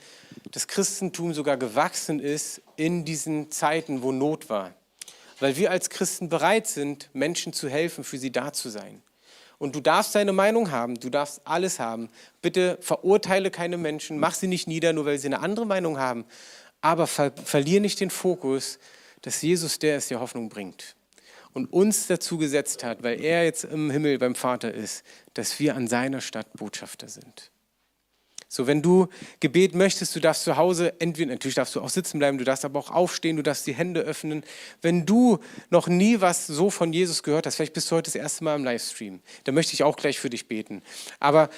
[0.52, 4.74] das Christentum sogar gewachsen ist in diesen Zeiten, wo Not war.
[5.40, 9.02] Weil wir als Christen bereit sind, Menschen zu helfen, für sie da zu sein.
[9.58, 12.10] Und du darfst deine Meinung haben, du darfst alles haben.
[12.42, 16.24] Bitte verurteile keine Menschen, mach sie nicht nieder, nur weil sie eine andere Meinung haben.
[16.80, 18.78] Aber ver verlier nicht den Fokus,
[19.22, 20.94] dass Jesus der ist, der Hoffnung bringt.
[21.52, 25.74] Und uns dazu gesetzt hat, weil er jetzt im Himmel beim Vater ist, dass wir
[25.74, 27.50] an seiner Stadt Botschafter sind.
[28.50, 29.08] So, wenn du
[29.40, 32.64] Gebet möchtest, du darfst zu Hause, entweder natürlich darfst du auch sitzen bleiben, du darfst
[32.64, 34.42] aber auch aufstehen, du darfst die Hände öffnen.
[34.80, 35.38] Wenn du
[35.68, 38.56] noch nie was so von Jesus gehört hast, vielleicht bist du heute das erste Mal
[38.56, 40.80] im Livestream, dann möchte ich auch gleich für dich beten.
[41.20, 41.50] Aber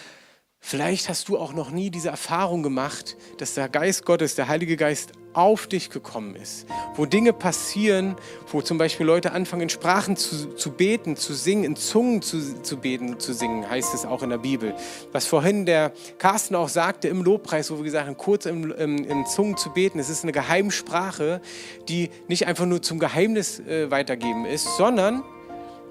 [0.62, 4.76] Vielleicht hast du auch noch nie diese Erfahrung gemacht, dass der Geist Gottes, der Heilige
[4.76, 6.66] Geist auf dich gekommen ist.
[6.94, 8.14] Wo Dinge passieren,
[8.52, 12.62] wo zum Beispiel Leute anfangen, in Sprachen zu, zu beten, zu singen, in Zungen zu,
[12.62, 14.74] zu beten, zu singen, heißt es auch in der Bibel.
[15.12, 18.98] Was vorhin der Carsten auch sagte im Lobpreis, wo wir gesagt haben, kurz im, im,
[18.98, 21.40] in Zungen zu beten, es ist eine Geheimsprache,
[21.88, 25.22] die nicht einfach nur zum Geheimnis äh, weitergeben ist, sondern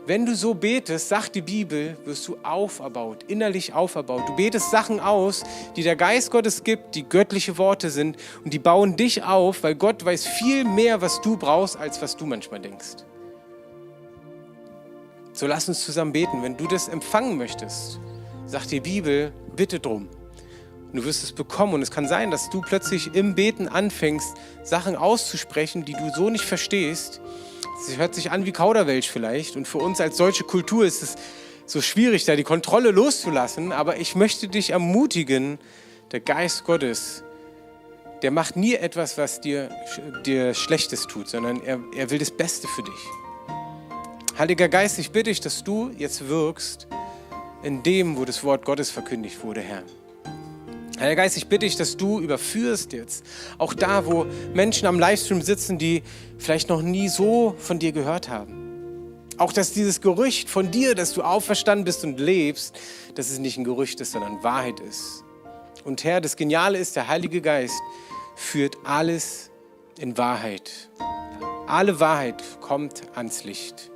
[0.09, 4.27] wenn du so betest, sagt die Bibel, wirst du auferbaut, innerlich auferbaut.
[4.27, 5.43] Du betest Sachen aus,
[5.75, 9.75] die der Geist Gottes gibt, die göttliche Worte sind und die bauen dich auf, weil
[9.75, 13.05] Gott weiß viel mehr, was du brauchst, als was du manchmal denkst.
[15.31, 16.41] So lass uns zusammen beten.
[16.41, 17.99] Wenn du das empfangen möchtest,
[18.47, 20.09] sagt die Bibel, bitte drum.
[20.91, 21.75] Du wirst es bekommen.
[21.75, 26.31] Und es kann sein, dass du plötzlich im Beten anfängst, Sachen auszusprechen, die du so
[26.31, 27.21] nicht verstehst
[27.87, 29.55] es hört sich an wie Kauderwelsch vielleicht.
[29.55, 31.15] Und für uns als deutsche Kultur ist es
[31.65, 33.71] so schwierig, da die Kontrolle loszulassen.
[33.71, 35.59] Aber ich möchte dich ermutigen,
[36.11, 37.23] der Geist Gottes,
[38.21, 39.69] der macht nie etwas, was dir,
[40.25, 42.99] dir Schlechtes tut, sondern er, er will das Beste für dich.
[44.37, 46.87] Heiliger Geist, ich bitte dich, dass du jetzt wirkst
[47.63, 49.83] in dem, wo das Wort Gottes verkündigt wurde, Herr.
[50.99, 53.25] Herr Geist, ich bitte dich, dass du überführst jetzt,
[53.57, 56.03] auch da, wo Menschen am Livestream sitzen, die
[56.37, 59.15] vielleicht noch nie so von dir gehört haben.
[59.37, 62.77] Auch dass dieses Gerücht von dir, dass du auferstanden bist und lebst,
[63.15, 65.23] dass es nicht ein Gerücht ist, sondern Wahrheit ist.
[65.85, 67.79] Und Herr, das Geniale ist, der Heilige Geist
[68.35, 69.51] führt alles
[69.99, 70.89] in Wahrheit.
[71.65, 73.89] Alle Wahrheit kommt ans Licht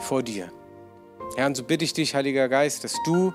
[0.00, 0.52] vor dir.
[1.36, 3.32] Herr, und so bitte ich dich, Heiliger Geist, dass du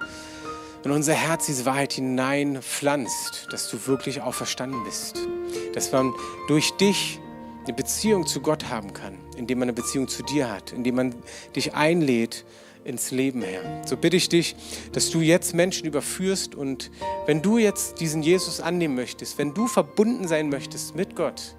[0.87, 5.17] in unser Herz diese Wahrheit hineinpflanzt, dass du wirklich auferstanden bist.
[5.73, 6.13] Dass man
[6.47, 7.19] durch dich
[7.65, 11.15] eine Beziehung zu Gott haben kann, indem man eine Beziehung zu dir hat, indem man
[11.57, 12.45] dich einlädt
[12.85, 13.85] ins Leben, Herr.
[13.85, 14.55] So bitte ich dich,
[14.93, 16.89] dass du jetzt Menschen überführst und
[17.25, 21.57] wenn du jetzt diesen Jesus annehmen möchtest, wenn du verbunden sein möchtest mit Gott,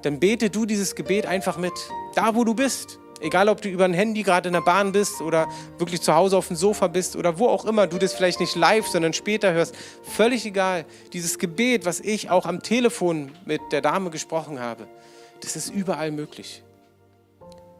[0.00, 1.74] dann bete du dieses Gebet einfach mit,
[2.14, 2.99] da wo du bist.
[3.20, 5.48] Egal, ob du über ein Handy gerade in der Bahn bist oder
[5.78, 8.56] wirklich zu Hause auf dem Sofa bist oder wo auch immer du das vielleicht nicht
[8.56, 10.86] live, sondern später hörst, völlig egal.
[11.12, 14.86] Dieses Gebet, was ich auch am Telefon mit der Dame gesprochen habe,
[15.42, 16.62] das ist überall möglich.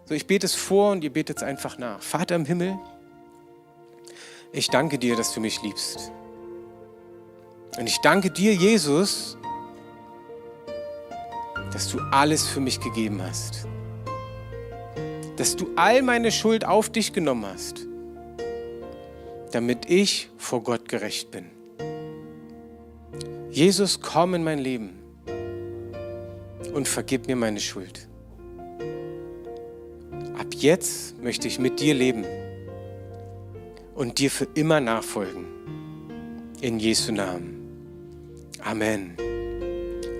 [0.05, 2.03] So, ich bete es vor und ihr betet es einfach nach.
[2.03, 2.79] Vater im Himmel,
[4.53, 6.11] ich danke dir, dass du mich liebst.
[7.79, 9.39] Und ich danke dir, Jesus,
[11.73, 13.70] dass du alles für mich gegeben hast.
[15.41, 17.87] Dass du all meine Schuld auf dich genommen hast,
[19.53, 21.47] damit ich vor Gott gerecht bin.
[23.51, 24.99] Jesus, komm in mein Leben
[26.75, 28.07] und vergib mir meine Schuld.
[30.37, 32.27] Ab jetzt möchte ich mit dir leben
[33.95, 35.47] und dir für immer nachfolgen.
[36.61, 37.57] In Jesu Namen.
[38.63, 39.17] Amen.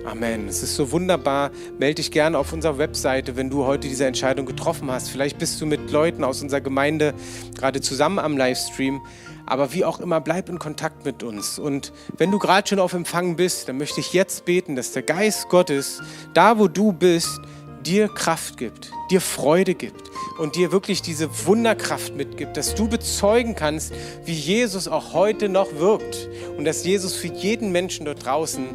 [0.05, 0.47] Amen.
[0.47, 1.51] Es ist so wunderbar.
[1.77, 5.09] Melde dich gerne auf unserer Webseite, wenn du heute diese Entscheidung getroffen hast.
[5.09, 7.13] Vielleicht bist du mit Leuten aus unserer Gemeinde
[7.55, 9.01] gerade zusammen am Livestream.
[9.45, 11.59] Aber wie auch immer, bleib in Kontakt mit uns.
[11.59, 15.03] Und wenn du gerade schon auf Empfang bist, dann möchte ich jetzt beten, dass der
[15.03, 16.01] Geist Gottes,
[16.33, 17.39] da wo du bist,
[17.85, 23.55] dir Kraft gibt, dir Freude gibt und dir wirklich diese Wunderkraft mitgibt, dass du bezeugen
[23.55, 23.93] kannst,
[24.25, 28.67] wie Jesus auch heute noch wirkt und dass Jesus für jeden Menschen dort draußen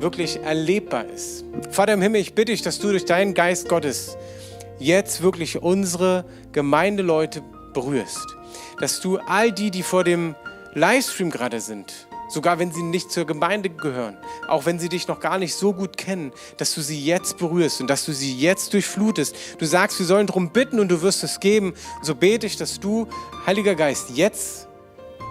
[0.00, 1.44] wirklich erlebbar ist.
[1.70, 4.16] Vater im Himmel, ich bitte dich, dass du durch deinen Geist Gottes
[4.78, 7.42] jetzt wirklich unsere Gemeindeleute
[7.72, 8.26] berührst,
[8.80, 10.34] dass du all die, die vor dem
[10.74, 14.16] Livestream gerade sind, sogar wenn sie nicht zur Gemeinde gehören,
[14.48, 17.80] auch wenn sie dich noch gar nicht so gut kennen, dass du sie jetzt berührst
[17.80, 19.36] und dass du sie jetzt durchflutest.
[19.58, 21.74] Du sagst, wir sollen darum bitten und du wirst es geben.
[22.02, 23.06] So bete ich, dass du,
[23.46, 24.63] Heiliger Geist, jetzt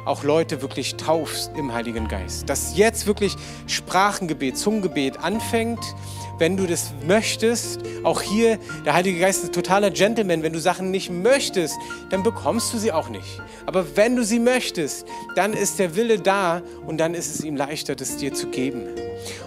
[0.05, 2.49] auch Leute wirklich taufst im Heiligen Geist.
[2.49, 3.35] Dass jetzt wirklich
[3.67, 5.83] Sprachengebet, Zungengebet anfängt
[6.37, 7.81] wenn du das möchtest.
[8.03, 10.43] Auch hier, der Heilige Geist ist ein totaler Gentleman.
[10.43, 11.75] Wenn du Sachen nicht möchtest,
[12.09, 13.41] dann bekommst du sie auch nicht.
[13.65, 15.05] Aber wenn du sie möchtest,
[15.35, 18.87] dann ist der Wille da und dann ist es ihm leichter, das dir zu geben.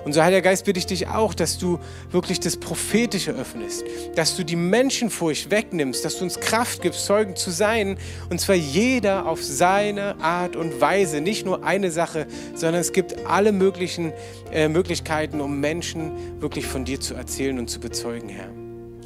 [0.05, 1.79] Und so, Heiliger Geist, bitte ich dich auch, dass du
[2.11, 3.85] wirklich das Prophetische öffnest,
[4.15, 7.99] dass du die Menschenfurcht wegnimmst, dass du uns Kraft gibst, Zeugen zu sein,
[8.31, 11.21] und zwar jeder auf seine Art und Weise.
[11.21, 14.13] Nicht nur eine Sache, sondern es gibt alle möglichen
[14.53, 18.51] äh, Möglichkeiten, um Menschen wirklich von dir zu erzählen und zu bezeugen, Herr.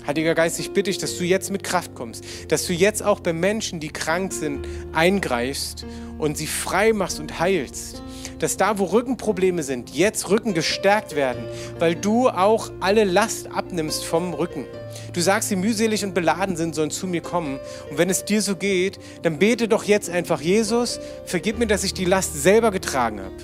[0.06, 3.20] Heiliger Geist, ich bitte dich, dass du jetzt mit Kraft kommst, dass du jetzt auch
[3.20, 5.84] bei Menschen, die krank sind, eingreifst
[6.18, 8.02] und sie frei machst und heilst
[8.40, 11.44] dass da, wo Rückenprobleme sind, jetzt Rücken gestärkt werden,
[11.78, 14.64] weil du auch alle Last abnimmst vom Rücken.
[15.12, 17.60] Du sagst, die mühselig und beladen sind, sollen zu mir kommen.
[17.90, 21.84] Und wenn es dir so geht, dann bete doch jetzt einfach, Jesus, vergib mir, dass
[21.84, 23.36] ich die Last selber getragen habe.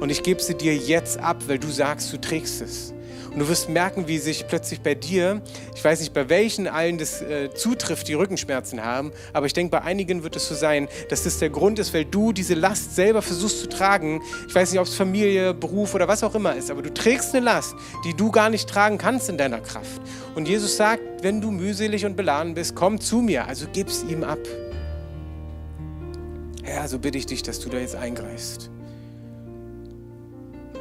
[0.00, 2.91] Und ich gebe sie dir jetzt ab, weil du sagst, du trägst es.
[3.32, 5.40] Und du wirst merken, wie sich plötzlich bei dir,
[5.74, 9.70] ich weiß nicht, bei welchen allen das äh, zutrifft, die Rückenschmerzen haben, aber ich denke,
[9.70, 12.94] bei einigen wird es so sein, dass das der Grund ist, weil du diese Last
[12.94, 14.20] selber versuchst zu tragen.
[14.48, 17.34] Ich weiß nicht, ob es Familie, Beruf oder was auch immer ist, aber du trägst
[17.34, 17.74] eine Last,
[18.04, 20.02] die du gar nicht tragen kannst in deiner Kraft.
[20.34, 24.24] Und Jesus sagt, wenn du mühselig und beladen bist, komm zu mir, also gib's ihm
[24.24, 24.40] ab.
[26.62, 28.70] Herr, so bitte ich dich, dass du da jetzt eingreifst.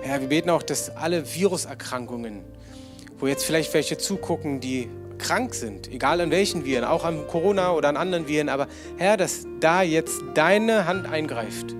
[0.03, 2.41] Herr, wir beten auch, dass alle Viruserkrankungen,
[3.19, 4.89] wo jetzt vielleicht welche zugucken, die
[5.19, 9.15] krank sind, egal an welchen Viren, auch an Corona oder an anderen Viren, aber Herr,
[9.15, 11.75] dass da jetzt deine Hand eingreift.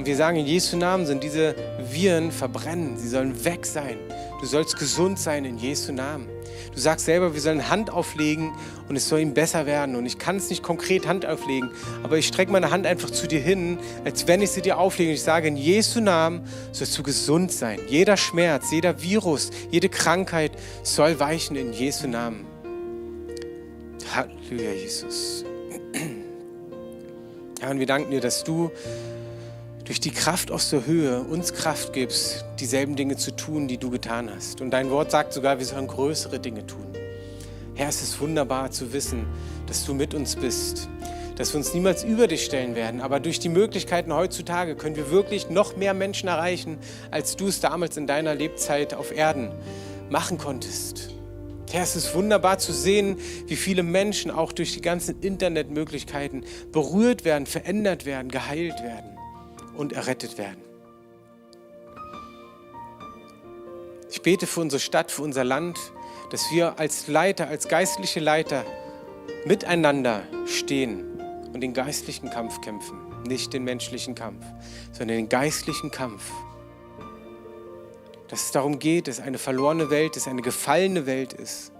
[0.00, 1.54] Und wir sagen, in Jesu Namen sind diese
[1.92, 3.98] Viren verbrennen, sie sollen weg sein.
[4.40, 6.26] Du sollst gesund sein in Jesu Namen.
[6.74, 8.50] Du sagst selber, wir sollen Hand auflegen
[8.88, 9.96] und es soll ihm besser werden.
[9.96, 11.70] Und ich kann es nicht konkret Hand auflegen,
[12.02, 15.10] aber ich strecke meine Hand einfach zu dir hin, als wenn ich sie dir auflege.
[15.10, 17.78] Und ich sage, in Jesu Namen sollst du gesund sein.
[17.86, 22.46] Jeder Schmerz, jeder Virus, jede Krankheit soll weichen in Jesu Namen.
[24.14, 25.44] Halleluja, Jesus.
[27.62, 28.70] Ja, und wir danken dir, dass du
[29.90, 33.90] durch die Kraft aus der Höhe uns Kraft gibst, dieselben Dinge zu tun, die du
[33.90, 34.60] getan hast.
[34.60, 36.86] Und dein Wort sagt sogar, wir sollen größere Dinge tun.
[37.74, 39.26] Herr, es ist wunderbar zu wissen,
[39.66, 40.88] dass du mit uns bist,
[41.34, 43.00] dass wir uns niemals über dich stellen werden.
[43.00, 46.78] Aber durch die Möglichkeiten heutzutage können wir wirklich noch mehr Menschen erreichen,
[47.10, 49.50] als du es damals in deiner Lebzeit auf Erden
[50.08, 51.10] machen konntest.
[51.72, 53.16] Herr, es ist wunderbar zu sehen,
[53.48, 59.16] wie viele Menschen auch durch die ganzen Internetmöglichkeiten berührt werden, verändert werden, geheilt werden
[59.74, 60.62] und errettet werden.
[64.10, 65.78] Ich bete für unsere Stadt, für unser Land,
[66.30, 68.64] dass wir als Leiter, als geistliche Leiter
[69.44, 71.20] miteinander stehen
[71.52, 72.98] und den geistlichen Kampf kämpfen.
[73.26, 74.44] Nicht den menschlichen Kampf,
[74.92, 76.30] sondern den geistlichen Kampf.
[78.28, 81.72] Dass es darum geht, dass eine verlorene Welt ist, eine gefallene Welt ist,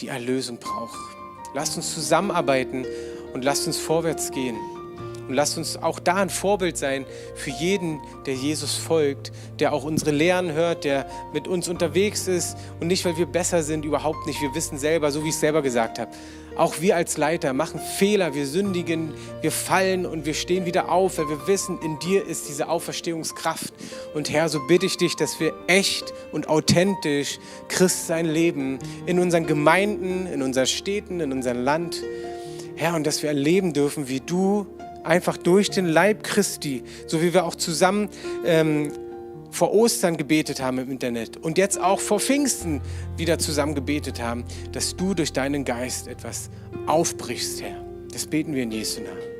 [0.00, 0.98] die Erlösung braucht.
[1.54, 2.86] Lasst uns zusammenarbeiten
[3.32, 4.56] und lasst uns vorwärts gehen.
[5.28, 7.04] Und lasst uns auch da ein Vorbild sein
[7.34, 12.56] für jeden, der Jesus folgt, der auch unsere Lehren hört, der mit uns unterwegs ist
[12.80, 14.40] und nicht, weil wir besser sind, überhaupt nicht.
[14.40, 16.10] Wir wissen selber, so wie ich es selber gesagt habe.
[16.56, 21.18] Auch wir als Leiter machen Fehler, wir sündigen, wir fallen und wir stehen wieder auf,
[21.18, 23.72] weil wir wissen, in dir ist diese Auferstehungskraft.
[24.14, 29.46] Und Herr, so bitte ich dich, dass wir echt und authentisch Christsein leben in unseren
[29.46, 32.02] Gemeinden, in unseren Städten, in unserem Land.
[32.74, 34.66] Herr, und dass wir erleben dürfen, wie du
[35.04, 38.08] einfach durch den Leib Christi, so wie wir auch zusammen
[38.44, 38.92] ähm,
[39.50, 42.80] vor Ostern gebetet haben im Internet und jetzt auch vor Pfingsten
[43.16, 46.50] wieder zusammen gebetet haben, dass du durch deinen Geist etwas
[46.86, 47.82] aufbrichst, Herr.
[48.12, 49.37] Das beten wir in Jesu Namen.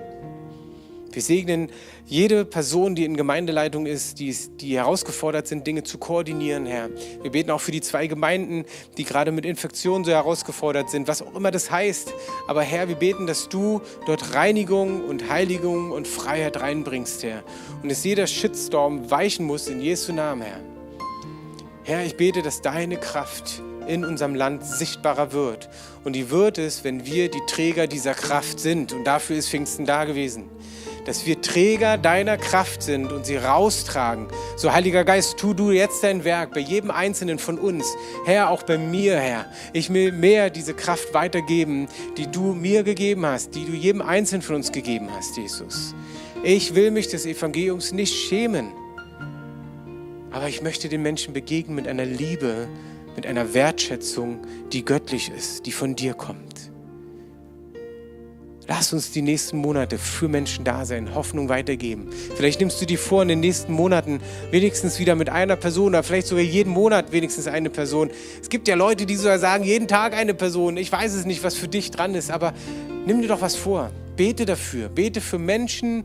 [1.18, 1.68] Wir segnen
[2.06, 6.90] jede Person, die in Gemeindeleitung ist, die, die herausgefordert sind, Dinge zu koordinieren, Herr.
[7.22, 8.64] Wir beten auch für die zwei Gemeinden,
[8.96, 12.14] die gerade mit Infektionen so herausgefordert sind, was auch immer das heißt.
[12.46, 17.42] Aber Herr, wir beten, dass du dort Reinigung und Heiligung und Freiheit reinbringst, Herr.
[17.82, 20.60] Und dass jeder Shitstorm weichen muss in Jesu Namen, Herr.
[21.82, 25.68] Herr, ich bete, dass deine Kraft in unserem Land sichtbarer wird.
[26.04, 28.92] Und die wird es, wenn wir die Träger dieser Kraft sind.
[28.92, 30.48] Und dafür ist Pfingsten da gewesen
[31.08, 34.26] dass wir Träger deiner Kraft sind und sie raustragen.
[34.56, 37.86] So, Heiliger Geist, tu du jetzt dein Werk bei jedem Einzelnen von uns.
[38.26, 39.46] Herr, auch bei mir, Herr.
[39.72, 41.88] Ich will mehr diese Kraft weitergeben,
[42.18, 45.94] die du mir gegeben hast, die du jedem Einzelnen von uns gegeben hast, Jesus.
[46.44, 48.68] Ich will mich des Evangeliums nicht schämen,
[50.30, 52.68] aber ich möchte den Menschen begegnen mit einer Liebe,
[53.16, 54.40] mit einer Wertschätzung,
[54.74, 56.47] die göttlich ist, die von dir kommt.
[58.70, 62.10] Lass uns die nächsten Monate für Menschen da sein, Hoffnung weitergeben.
[62.36, 66.02] Vielleicht nimmst du dir vor, in den nächsten Monaten wenigstens wieder mit einer Person oder
[66.02, 68.10] vielleicht sogar jeden Monat wenigstens eine Person.
[68.42, 70.76] Es gibt ja Leute, die sogar sagen, jeden Tag eine Person.
[70.76, 72.52] Ich weiß es nicht, was für dich dran ist, aber
[73.06, 73.90] nimm dir doch was vor.
[74.16, 74.90] Bete dafür.
[74.90, 76.02] Bete für Menschen,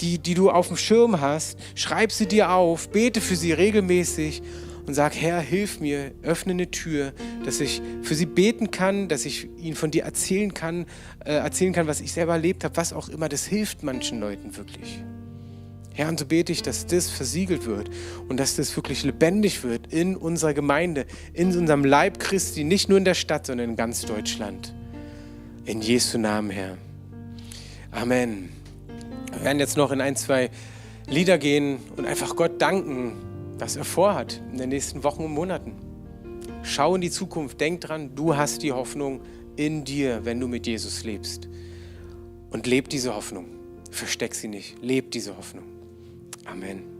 [0.00, 1.58] die, die du auf dem Schirm hast.
[1.74, 2.90] Schreib sie dir auf.
[2.90, 4.40] Bete für sie regelmäßig
[4.86, 7.12] und sag, Herr, hilf mir, öffne eine Tür,
[7.44, 10.86] dass ich für sie beten kann, dass ich ihnen von dir erzählen kann,
[11.24, 13.28] äh, erzählen kann, was ich selber erlebt habe, was auch immer.
[13.28, 15.02] Das hilft manchen Leuten wirklich.
[15.94, 17.88] Herr, und so bete ich, dass das versiegelt wird
[18.28, 22.98] und dass das wirklich lebendig wird in unserer Gemeinde, in unserem Leib Christi, nicht nur
[22.98, 24.74] in der Stadt, sondern in ganz Deutschland.
[25.64, 26.76] In Jesu Namen, Herr.
[27.92, 28.50] Amen.
[29.32, 30.50] Wir werden jetzt noch in ein, zwei
[31.06, 33.12] Lieder gehen und einfach Gott danken,
[33.58, 35.74] was er vorhat in den nächsten Wochen und Monaten.
[36.62, 39.20] Schau in die Zukunft, denk dran, du hast die Hoffnung
[39.56, 41.48] in dir, wenn du mit Jesus lebst.
[42.50, 43.46] Und leb diese Hoffnung.
[43.90, 44.82] Versteck sie nicht.
[44.82, 45.64] Leb diese Hoffnung.
[46.44, 46.93] Amen.